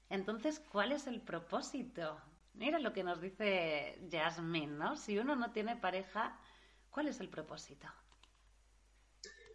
[0.09, 2.21] entonces, ¿cuál es el propósito?
[2.53, 4.95] Mira lo que nos dice Jasmine, ¿no?
[4.95, 6.39] Si uno no tiene pareja,
[6.89, 7.87] ¿cuál es el propósito?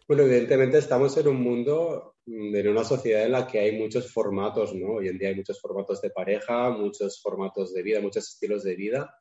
[0.07, 4.11] Bueno, evidentemente estamos en un mundo, mm, en una sociedad en la que hay muchos
[4.11, 4.95] formatos, ¿no?
[4.95, 8.75] Hoy en día hay muchos formatos de pareja, muchos formatos de vida, muchos estilos de
[8.75, 9.15] vida.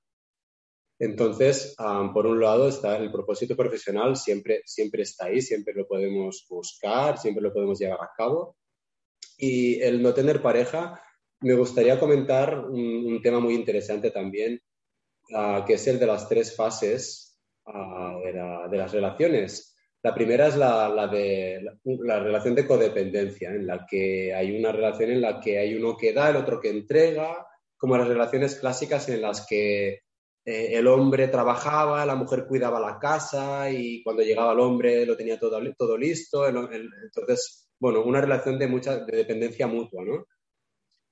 [0.99, 1.77] Entonces,
[2.13, 7.19] por un lado está el propósito profesional, siempre, siempre está ahí, siempre lo podemos buscar,
[7.19, 8.57] siempre lo podemos llevar a cabo.
[9.37, 11.01] Y el no tener pareja,
[11.41, 14.61] me gustaría comentar un, tema muy interesante también,
[15.35, 18.33] ah, que es el de las tres fases ah, de,
[18.71, 19.77] de las relaciones.
[20.03, 25.11] La primera es la, de la, relación de codependencia, en la que hay una relación
[25.11, 27.47] en la que hay uno que da, el otro que entrega,
[27.77, 30.01] como las relaciones clásicas en las que eh,
[30.45, 35.39] el hombre trabajaba, la mujer cuidaba la casa y cuando llegaba el hombre lo tenía
[35.39, 36.47] todo, todo listo.
[36.47, 40.27] entonces, bueno, una relación de mucha dependencia mutua, ¿no?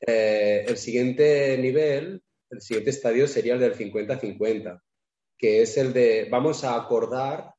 [0.07, 4.81] Eh, el siguiente nivel, el siguiente estadio sería el del 50-50,
[5.37, 7.53] que es el de vamos a acordar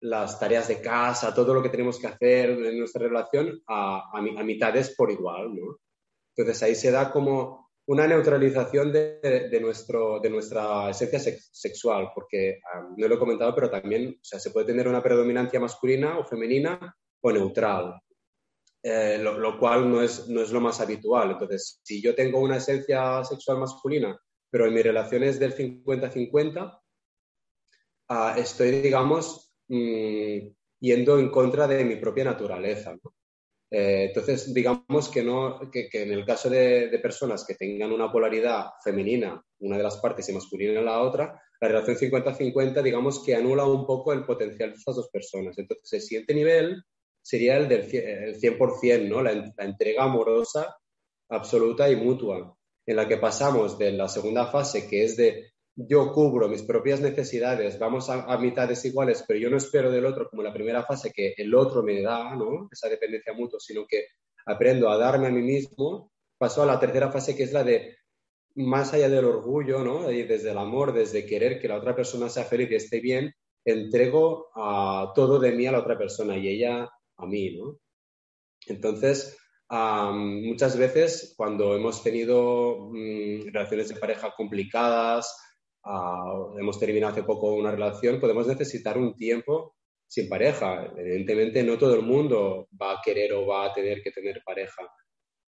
[0.00, 4.44] las tareas de casa, todo lo que tenemos que hacer en nuestra relación a, a,
[4.44, 5.78] mitades por igual, ¿no?
[6.36, 12.60] Entonces ahí se da como una neutralización de, nuestro, de nuestra esencia sexual, porque
[12.96, 17.32] no lo he comentado, pero también se puede tener una predominancia masculina o femenina o
[17.32, 18.00] neutral,
[18.84, 21.32] eh, lo, cual no es, no es lo más habitual.
[21.32, 24.16] Entonces, si yo tengo una esencia sexual masculina,
[24.48, 26.80] pero en mi relación es del 50-50,
[28.10, 32.96] ah, estoy, digamos, Mm, yendo en contra de mi propia naturaleza.
[33.70, 38.66] Eh, entonces, digamos que, no, que, en el caso de, personas que tengan una polaridad
[38.82, 43.64] femenina, una de las partes y masculina la otra, la relación 50-50, digamos que anula
[43.64, 45.56] un poco el potencial de estas dos personas.
[45.58, 46.84] Entonces, el siguiente nivel
[47.24, 49.22] sería el del el 100%, ¿no?
[49.22, 50.76] la entrega amorosa
[51.30, 52.56] absoluta y mutua,
[52.86, 57.00] en la que pasamos de la segunda fase, que es de yo cubro mis propias
[57.00, 61.10] necesidades, vamos a, mitades iguales, pero yo no espero del otro como la primera fase
[61.12, 62.68] que el otro me da, ¿no?
[62.70, 64.06] Esa dependencia mutua, sino que
[64.46, 67.96] aprendo a darme a mí mismo, paso a la tercera fase que es la de
[68.54, 70.12] más allá del orgullo, ¿no?
[70.12, 73.34] Y desde el amor, desde querer que la otra persona sea feliz y esté bien,
[73.64, 77.78] entrego a todo de mí a la otra persona y ella a mí, ¿no?
[78.66, 79.36] Entonces,
[79.70, 85.36] muchas veces cuando hemos tenido mm, relaciones de pareja complicadas,
[86.58, 89.74] hemos terminado hace poco una relación, podemos necesitar un tiempo
[90.06, 90.92] sin pareja.
[90.96, 94.82] Evidentemente no todo el mundo va a querer o va a tener que tener pareja.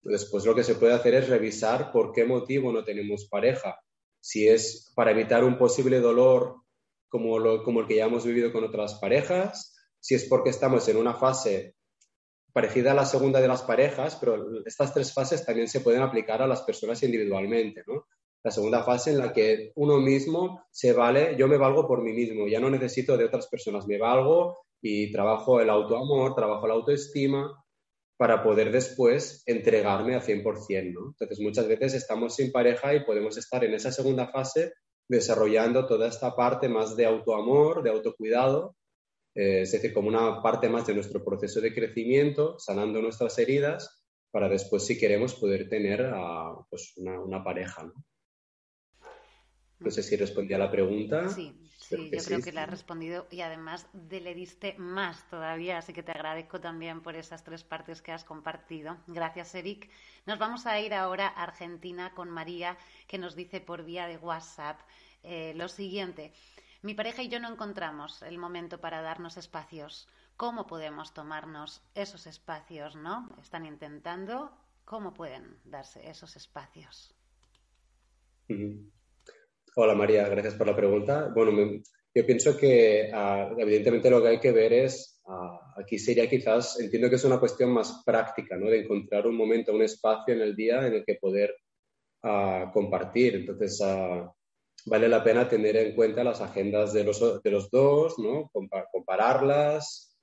[0.03, 3.79] Después lo que se puede hacer es revisar por qué motivo no tenemos pareja.
[4.21, 6.57] Si es para evitar un posible dolor
[7.09, 10.89] como, lo, como el que ya hemos vivido con otras parejas, si es porque estamos
[10.89, 11.75] en una fase
[12.53, 16.43] parecida a la segunda de las parejas, pero estas tres fases también se pueden aplicar
[16.43, 18.07] a las personas individualmente, ¿no?
[18.43, 22.13] la segunda fase en la que uno mismo se vale, yo me valgo por mí
[22.13, 26.75] mismo, ya no necesito de otras personas, me valgo y trabajo el autoamor, trabajo la
[26.75, 27.65] autoestima
[28.17, 31.09] para poder después entregarme a 100%, ¿no?
[31.11, 34.73] Entonces muchas veces estamos sin pareja y podemos estar en esa segunda fase
[35.09, 38.77] desarrollando toda esta parte más de autoamor, de autocuidado,
[39.35, 44.05] eh, es decir, como una parte más de nuestro proceso de crecimiento, sanando nuestras heridas,
[44.31, 46.11] para después, si queremos, poder tener
[46.69, 47.85] pues una, pareja.
[47.85, 47.95] ¿no?
[49.81, 51.29] no sé si respondí a la pregunta.
[51.31, 51.55] Sí,
[51.89, 56.03] Sí, yo creo que le has respondido y además le diste más todavía, así que
[56.03, 58.99] te agradezco también por esas tres partes que has compartido.
[59.07, 59.89] Gracias, Eric.
[60.27, 62.77] Nos vamos a ir ahora a Argentina con María,
[63.07, 64.81] que nos dice por vía de WhatsApp
[65.23, 66.33] eh, lo siguiente.
[66.81, 70.07] Mi pareja y yo no encontramos el momento para darnos espacios.
[70.37, 73.29] ¿Cómo podemos tomarnos esos espacios, no?
[73.43, 74.53] Están intentando.
[74.85, 77.17] ¿Cómo pueden darse esos espacios?
[79.75, 81.33] Hola María, gracias por la pregunta.
[81.35, 81.83] Bueno,
[82.15, 86.79] yo pienso que ah, evidentemente lo que hay que ver es, ah, aquí sería quizás,
[86.79, 88.71] entiendo que es una cuestión más práctica, ¿no?
[88.71, 91.57] De encontrar un momento, un espacio en el día en el que poder
[92.23, 93.35] ah, compartir.
[93.35, 93.83] Entonces,
[94.89, 98.51] vale la pena tener en cuenta las agendas de los, de los dos, ¿no?
[98.93, 100.17] compararlas,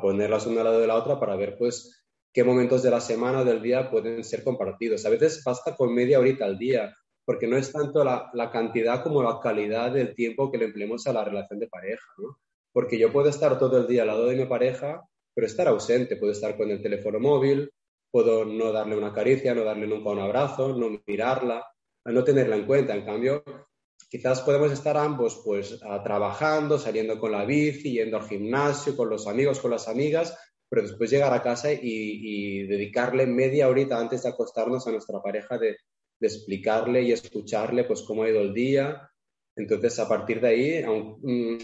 [0.00, 3.40] ponerlas una al lado de la otra para ver, pues, qué momentos de la semana
[3.40, 5.06] o del día pueden ser compartidos.
[5.06, 6.94] A veces basta con media horita al día
[7.24, 11.12] porque no es tanto la, cantidad como la calidad del tiempo que le empleemos a
[11.12, 12.38] la relación de pareja, ¿no?
[12.72, 15.02] Porque yo puedo estar todo el día al lado de mi pareja,
[15.32, 17.70] pero estar ausente, puedo estar con el teléfono móvil,
[18.10, 21.64] puedo no darle una caricia, no darle nunca un abrazo, no mirarla,
[22.04, 22.94] no tenerla en cuenta.
[22.94, 23.42] En cambio,
[24.14, 29.26] quizás podemos estar ambos pues trabajando, saliendo con la bici, yendo al gimnasio, con los
[29.26, 30.38] amigos, con las amigas,
[30.68, 35.20] pero después llegar a casa y, y dedicarle media horita antes de acostarnos a nuestra
[35.20, 35.78] pareja de,
[36.20, 39.10] de explicarle y escucharle pues cómo ha ido el día.
[39.56, 41.58] Entonces, a partir de ahí, mm,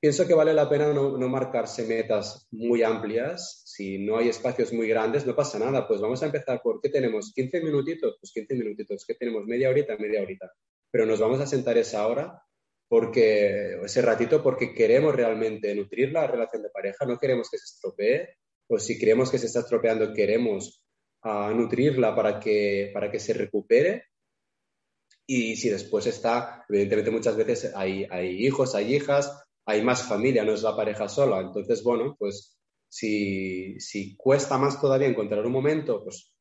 [0.00, 3.64] pienso que vale la pena no, marcarse metas muy amplias.
[3.66, 5.88] Si no hay espacios muy grandes, no pasa nada.
[5.88, 7.34] Pues vamos a empezar por, ¿qué tenemos?
[7.34, 8.18] ¿15 minutitos?
[8.20, 9.04] Pues 15 minutitos.
[9.04, 9.46] ¿Qué tenemos?
[9.46, 10.48] Media horita, media horita.
[10.90, 12.42] Pero nos vamos a sentar esa hora
[12.88, 17.64] porque ese ratito porque queremos realmente nutrir la relación de pareja, no queremos que se
[17.64, 18.36] estropee,
[18.68, 20.84] o si creemos que se está estropeando, queremos
[21.22, 24.06] a nutrirla para que, para que se recupere.
[25.24, 30.44] Y si después está, evidentemente muchas veces hay, hay hijos, hay hijas, hay más familia,
[30.44, 31.40] no es la pareja sola.
[31.40, 36.32] Entonces, bueno, pues si, si cuesta más todavía encontrar un momento, pues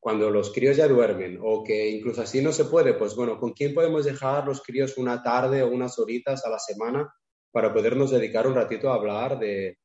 [0.00, 3.52] cuando los críos ya duermen o que incluso así no se puede, pues bueno, ¿con
[3.52, 7.12] quién podemos dejar los críos una tarde o unas horitas a la semana
[7.50, 9.78] para podernos dedicar un ratito a hablar de,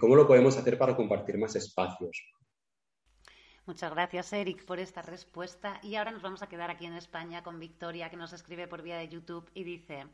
[0.00, 2.22] cómo lo podemos hacer para compartir más espacios?
[3.64, 5.78] Muchas gracias, Eric, por esta respuesta.
[5.84, 8.82] Y ahora nos vamos a quedar aquí en España con Victoria, que nos escribe por
[8.82, 10.06] vía de YouTube y dice,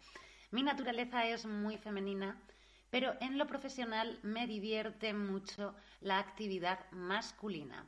[0.51, 2.43] mi naturaleza es muy femenina,
[2.91, 7.87] pero en lo profesional me divierte mucho la actividad masculina.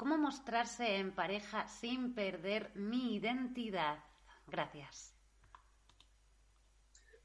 [0.00, 3.98] ¿Cómo mostrarse en pareja sin perder mi identidad?
[4.46, 5.14] Gracias.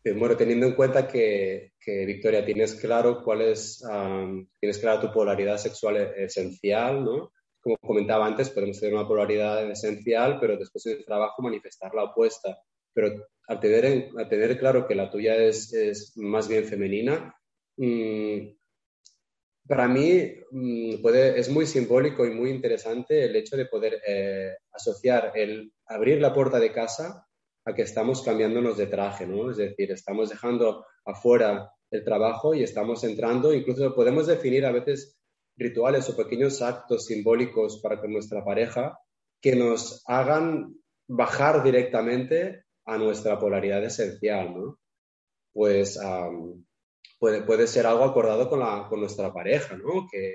[0.03, 3.81] Eh, bueno, teniendo en cuenta que, Victoria, tienes claro cuál es,
[4.59, 7.31] tienes clara tu polaridad sexual esencial, ¿no?
[7.61, 12.03] como comentaba antes, podemos tener una polaridad esencial, pero después en el trabajo manifestar la
[12.03, 12.57] opuesta.
[12.93, 17.33] Pero al tener, tener claro que la tuya es, es más bien femenina,
[17.77, 18.49] mm,
[19.67, 24.55] para mí mm, puede, es muy simbólico y muy interesante el hecho de poder eh,
[24.71, 27.27] asociar el abrir la puerta de casa
[27.65, 29.49] a que estamos cambiándonos de traje, ¿no?
[29.49, 35.17] Es decir, estamos dejando afuera el trabajo y estamos entrando, incluso podemos definir a veces
[35.57, 38.99] rituales o pequeños actos simbólicos para con nuestra pareja
[39.41, 40.75] que nos hagan
[41.07, 44.79] bajar directamente a nuestra polaridad esencial, ¿no?
[45.53, 45.99] Pues
[47.19, 50.07] puede, puede, ser algo acordado con, la, con nuestra pareja, ¿no?
[50.11, 50.33] Que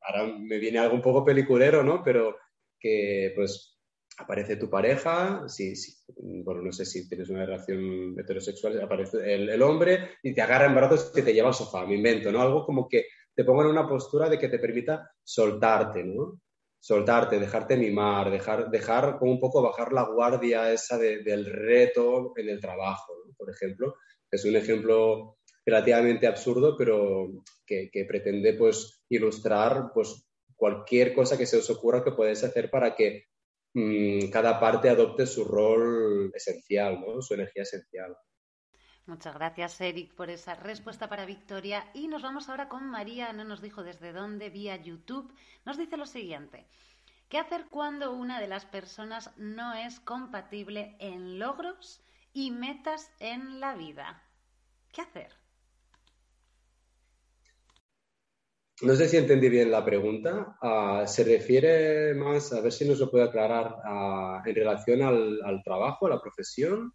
[0.00, 2.02] ahora me viene algo un poco peliculero, ¿no?
[2.04, 2.36] Pero
[2.78, 3.72] que pues
[4.18, 5.74] aparece tu pareja, si,
[6.16, 10.74] bueno, no sé si tienes una relación heterosexual, aparece el, hombre y te agarra en
[10.74, 12.42] brazos y te lleva al sofá, me invento, ¿no?
[12.42, 16.40] Algo como que te pongan en una postura de que te permita soltarte, ¿no?
[16.78, 22.48] Soltarte, dejarte mimar, dejar, dejar como un poco bajar la guardia esa del reto en
[22.48, 23.94] el trabajo, por ejemplo.
[24.30, 31.58] Es un ejemplo relativamente absurdo, pero que, pretende pues ilustrar pues cualquier cosa que se
[31.58, 33.26] os ocurra que podéis hacer para que
[33.74, 37.22] mm, cada parte adopte su rol esencial, ¿no?
[37.22, 38.16] su energía esencial.
[39.06, 41.90] Muchas gracias, Eric, por esa respuesta para Victoria.
[41.92, 45.34] Y nos vamos ahora con María, no nos dijo desde dónde, vía YouTube.
[45.64, 46.68] Nos dice lo siguiente.
[47.28, 52.00] ¿Qué hacer cuando una de las personas no es compatible en logros
[52.32, 54.22] y metas en la vida?
[54.92, 55.41] ¿Qué hacer?
[58.82, 60.56] No sé si entendí bien la pregunta.
[60.60, 63.76] Ah, ¿Se refiere más, a ver si nos lo puede aclarar,
[64.44, 66.92] en relación al, trabajo, a la profesión?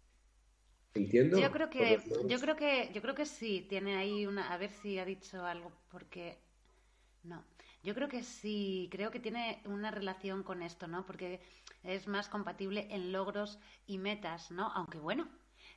[0.94, 1.38] Entiendo.
[1.38, 3.66] Yo creo que, yo creo que, yo creo que sí.
[3.68, 6.38] Tiene ahí una, a ver si ha dicho algo, porque
[7.24, 7.44] no.
[7.82, 11.06] Yo creo que sí, creo que tiene una relación con esto, ¿no?
[11.06, 11.40] Porque
[11.84, 14.72] es más compatible en logros y metas, ¿no?
[14.74, 15.28] Aunque bueno,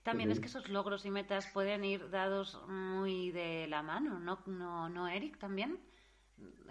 [0.03, 4.39] también es que esos logros y metas pueden ir dados muy de la mano, ¿no?
[4.47, 5.37] ¿No, no Eric?
[5.37, 5.79] ¿También?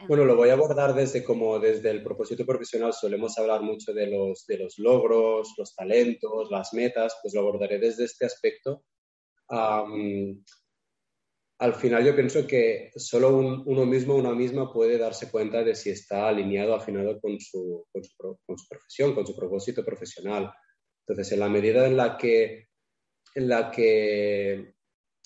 [0.09, 4.07] Bueno, lo voy a abordar desde como desde el propósito profesional solemos hablar mucho de
[4.07, 8.85] los, de los logros, los talentos, las metas, pues lo abordaré desde este aspecto.
[11.59, 15.91] al final yo pienso que solo uno mismo, una misma puede darse cuenta de si
[15.91, 20.51] está alineado, afinado con su, con su, con su profesión, con su propósito profesional.
[21.07, 22.69] Entonces, en la medida en la que,
[23.35, 24.75] en la que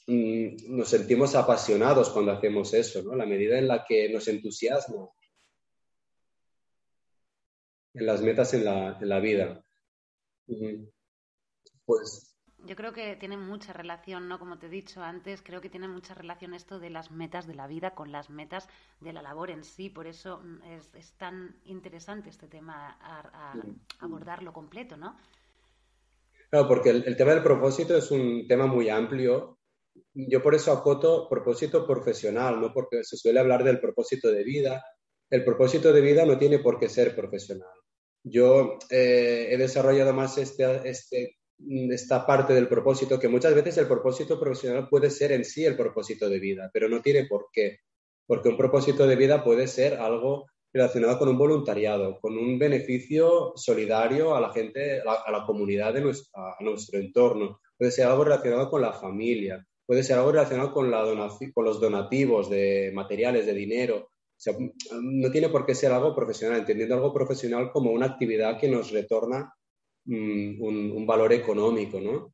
[0.06, 3.14] Mm, nos sentimos apasionados cuando hacemos eso, ¿no?
[3.14, 5.08] La medida en la que nos entusiasma
[7.94, 9.64] en las metas en la, en la vida.
[11.86, 12.34] Pues
[12.66, 14.38] yo creo que tiene mucha relación, ¿no?
[14.38, 17.54] Como te he dicho antes, creo que tiene mucha relación esto de las metas de
[17.54, 18.68] la vida con las metas
[19.00, 19.90] de la labor en sí.
[19.90, 20.62] Por eso mm,
[20.96, 23.54] es, tan interesante este tema a,
[24.00, 25.16] abordarlo completo, ¿no?
[26.50, 29.58] Claro, porque el, tema del propósito es un tema muy amplio
[30.14, 32.72] yo por eso acoto propósito profesional, ¿no?
[32.72, 34.84] Porque se suele hablar del propósito de vida.
[35.28, 37.68] El propósito de vida no tiene por qué ser profesional.
[38.22, 41.36] Yo eh, he desarrollado más este, este,
[41.90, 45.76] esta parte del propósito, que muchas veces el propósito profesional puede ser en sí el
[45.76, 47.80] propósito de vida, pero no tiene por qué.
[48.26, 53.52] Porque un propósito de vida puede ser algo relacionado con un voluntariado, con un beneficio
[53.56, 57.60] solidario a la gente, a la, comunidad de a nuestro entorno.
[57.76, 61.04] Puede ser algo relacionado con la familia, puede ser algo relacionado con, la
[61.52, 64.10] con los donativos de materiales, de dinero.
[65.00, 68.90] no tiene por qué ser algo profesional, entendiendo algo profesional como una actividad que nos
[68.90, 69.52] retorna
[70.06, 72.32] mm, un, valor económico, ¿no?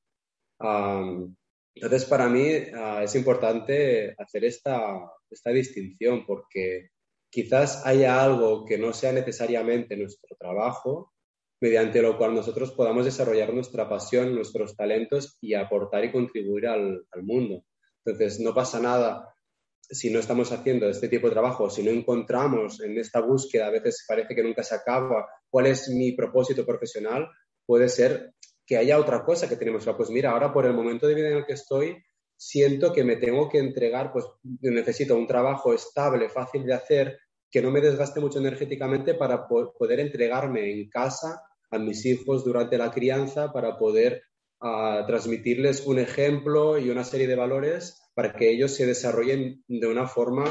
[1.74, 6.90] entonces, para mí ah, es importante hacer esta, esta distinción porque
[7.30, 11.12] quizás haya algo que no sea necesariamente nuestro trabajo,
[11.60, 17.06] mediante lo cual nosotros podamos desarrollar nuestra pasión, nuestros talentos y aportar y contribuir al,
[17.22, 17.64] mundo.
[18.04, 19.34] Entonces, no pasa nada
[19.82, 23.70] si no estamos haciendo este tipo de trabajo, si no encontramos en esta búsqueda, a
[23.70, 27.28] veces parece que nunca se acaba, cuál es mi propósito profesional,
[27.66, 28.34] puede ser
[28.64, 29.84] que haya otra cosa que tenemos.
[29.96, 31.96] Pues mira, ahora por el momento de vida en el que estoy,
[32.36, 34.24] siento que me tengo que entregar, pues
[34.60, 37.18] necesito un trabajo estable, fácil de hacer,
[37.50, 42.78] que no me desgaste mucho energéticamente para poder entregarme en casa a mis hijos durante
[42.78, 44.22] la crianza para poder
[44.60, 49.86] ah, transmitirles un ejemplo y una serie de valores para que ellos se desarrollen de
[49.86, 50.44] una forma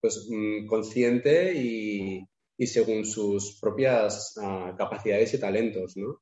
[0.00, 2.28] pues, mm, consciente y,
[2.66, 6.20] según sus propias ah, capacidades y talentos, ¿no?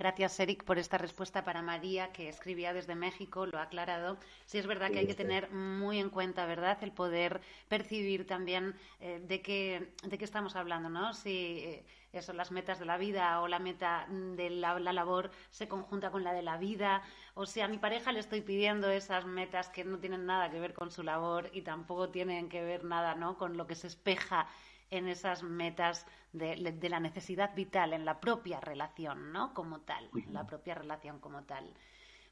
[0.00, 4.16] Gracias, Eric, por esta respuesta para María, que escribía desde México, lo ha aclarado.
[4.46, 8.74] Sí, es verdad que hay que tener muy en cuenta, ¿verdad?, el poder percibir también
[9.00, 11.12] eh, de, qué, de qué estamos hablando, ¿no?
[11.12, 11.84] Si eh,
[12.14, 16.24] eso, las metas de la vida o la meta de la, labor se conjunta con
[16.24, 17.02] la de la vida,
[17.34, 20.60] o si a mi pareja le estoy pidiendo esas metas que no tienen nada que
[20.60, 23.88] ver con su labor y tampoco tienen que ver nada, ¿no?, con lo que se
[23.88, 24.48] espeja
[24.90, 26.56] en esas metas de,
[26.88, 29.54] la necesidad vital, en la propia relación, ¿no?
[29.54, 31.72] Como tal, la propia relación como tal.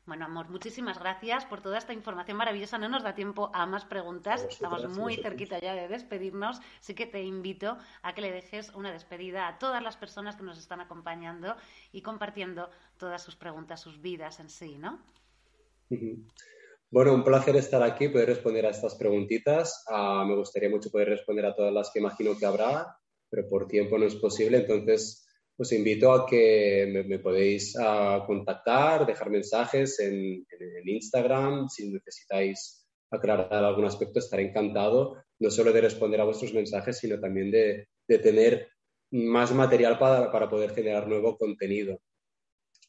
[0.08, 2.78] Bueno, amor, muchísimas gracias por toda esta información maravillosa.
[2.78, 4.42] No nos da tiempo a más preguntas.
[4.48, 6.60] Estamos muy cerquita ya de despedirnos.
[6.80, 10.44] Así que te invito a que le dejes una despedida a todas las personas que
[10.44, 11.56] nos están acompañando
[11.92, 14.98] y compartiendo todas sus preguntas, sus vidas en sí, ¿no?
[16.90, 19.84] Bueno, un placer estar aquí, poder responder a estas preguntitas.
[19.88, 22.96] Ah, me gustaría mucho poder responder a todas las que imagino que habrá,
[23.28, 24.58] pero por tiempo no es posible.
[24.58, 25.28] Entonces,
[25.58, 30.46] os invito a que me, podéis ah, contactar, dejar mensajes en,
[30.86, 31.68] Instagram.
[31.68, 37.20] Si necesitáis aclarar algún aspecto, estaré encantado, no solo de responder a vuestros mensajes, sino
[37.20, 38.68] también de, tener
[39.10, 42.00] más material para, para poder generar nuevo contenido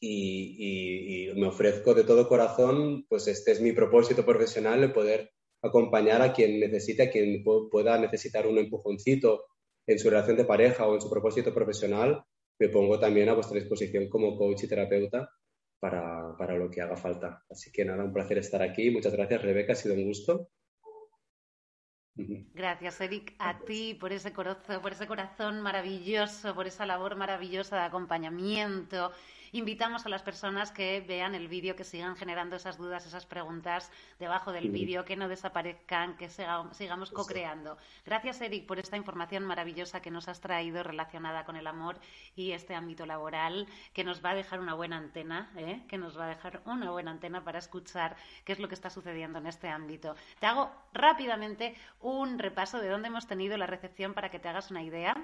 [0.00, 5.30] y, me ofrezco de todo corazón, pues este es mi propósito profesional, el poder
[5.62, 9.44] acompañar a quien necesite, a quien pueda necesitar un empujoncito
[9.86, 12.24] en su relación de pareja o en su propósito profesional,
[12.58, 15.30] me pongo también a vuestra disposición como coach y terapeuta
[15.78, 17.42] para, para lo que haga falta.
[17.48, 18.90] Así que nada, un placer estar aquí.
[18.90, 20.48] Muchas gracias, Rebeca, ha sido un gusto.
[22.14, 27.76] Gracias, Eric, a ti por ese, corazón, por ese corazón maravilloso, por esa labor maravillosa
[27.76, 29.12] de acompañamiento
[29.52, 33.90] invitamos a las personas que vean el vídeo, que sigan generando esas dudas, esas preguntas
[34.18, 37.76] debajo del vídeo, que no desaparezcan, que sigamos co-creando.
[38.04, 41.98] Gracias, Eric, por esta información maravillosa que nos has traído relacionada con el amor
[42.36, 45.82] y este ámbito laboral, que nos va a dejar una buena antena, ¿eh?
[45.88, 48.90] que nos va a dejar una buena antena para escuchar qué es lo que está
[48.90, 50.14] sucediendo en este ámbito.
[50.38, 54.70] Te hago rápidamente un repaso de dónde hemos tenido la recepción para que te hagas
[54.70, 55.16] una idea.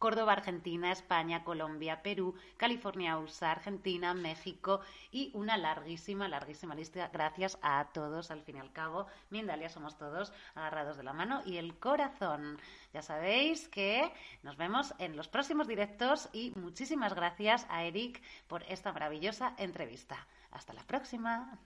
[0.00, 4.80] Córdoba, Argentina, España, Colombia, Perú, California, USA, Argentina, México
[5.12, 7.10] y una larguísima, larguísima lista.
[7.12, 9.06] Gracias a todos, al fin y al cabo.
[9.28, 12.58] Mindalia somos todos agarrados de la mano y el corazón.
[12.94, 14.10] Ya sabéis que
[14.42, 20.26] nos vemos en los próximos directos y muchísimas gracias a Eric por esta maravillosa entrevista.
[20.50, 21.58] Hasta la próxima.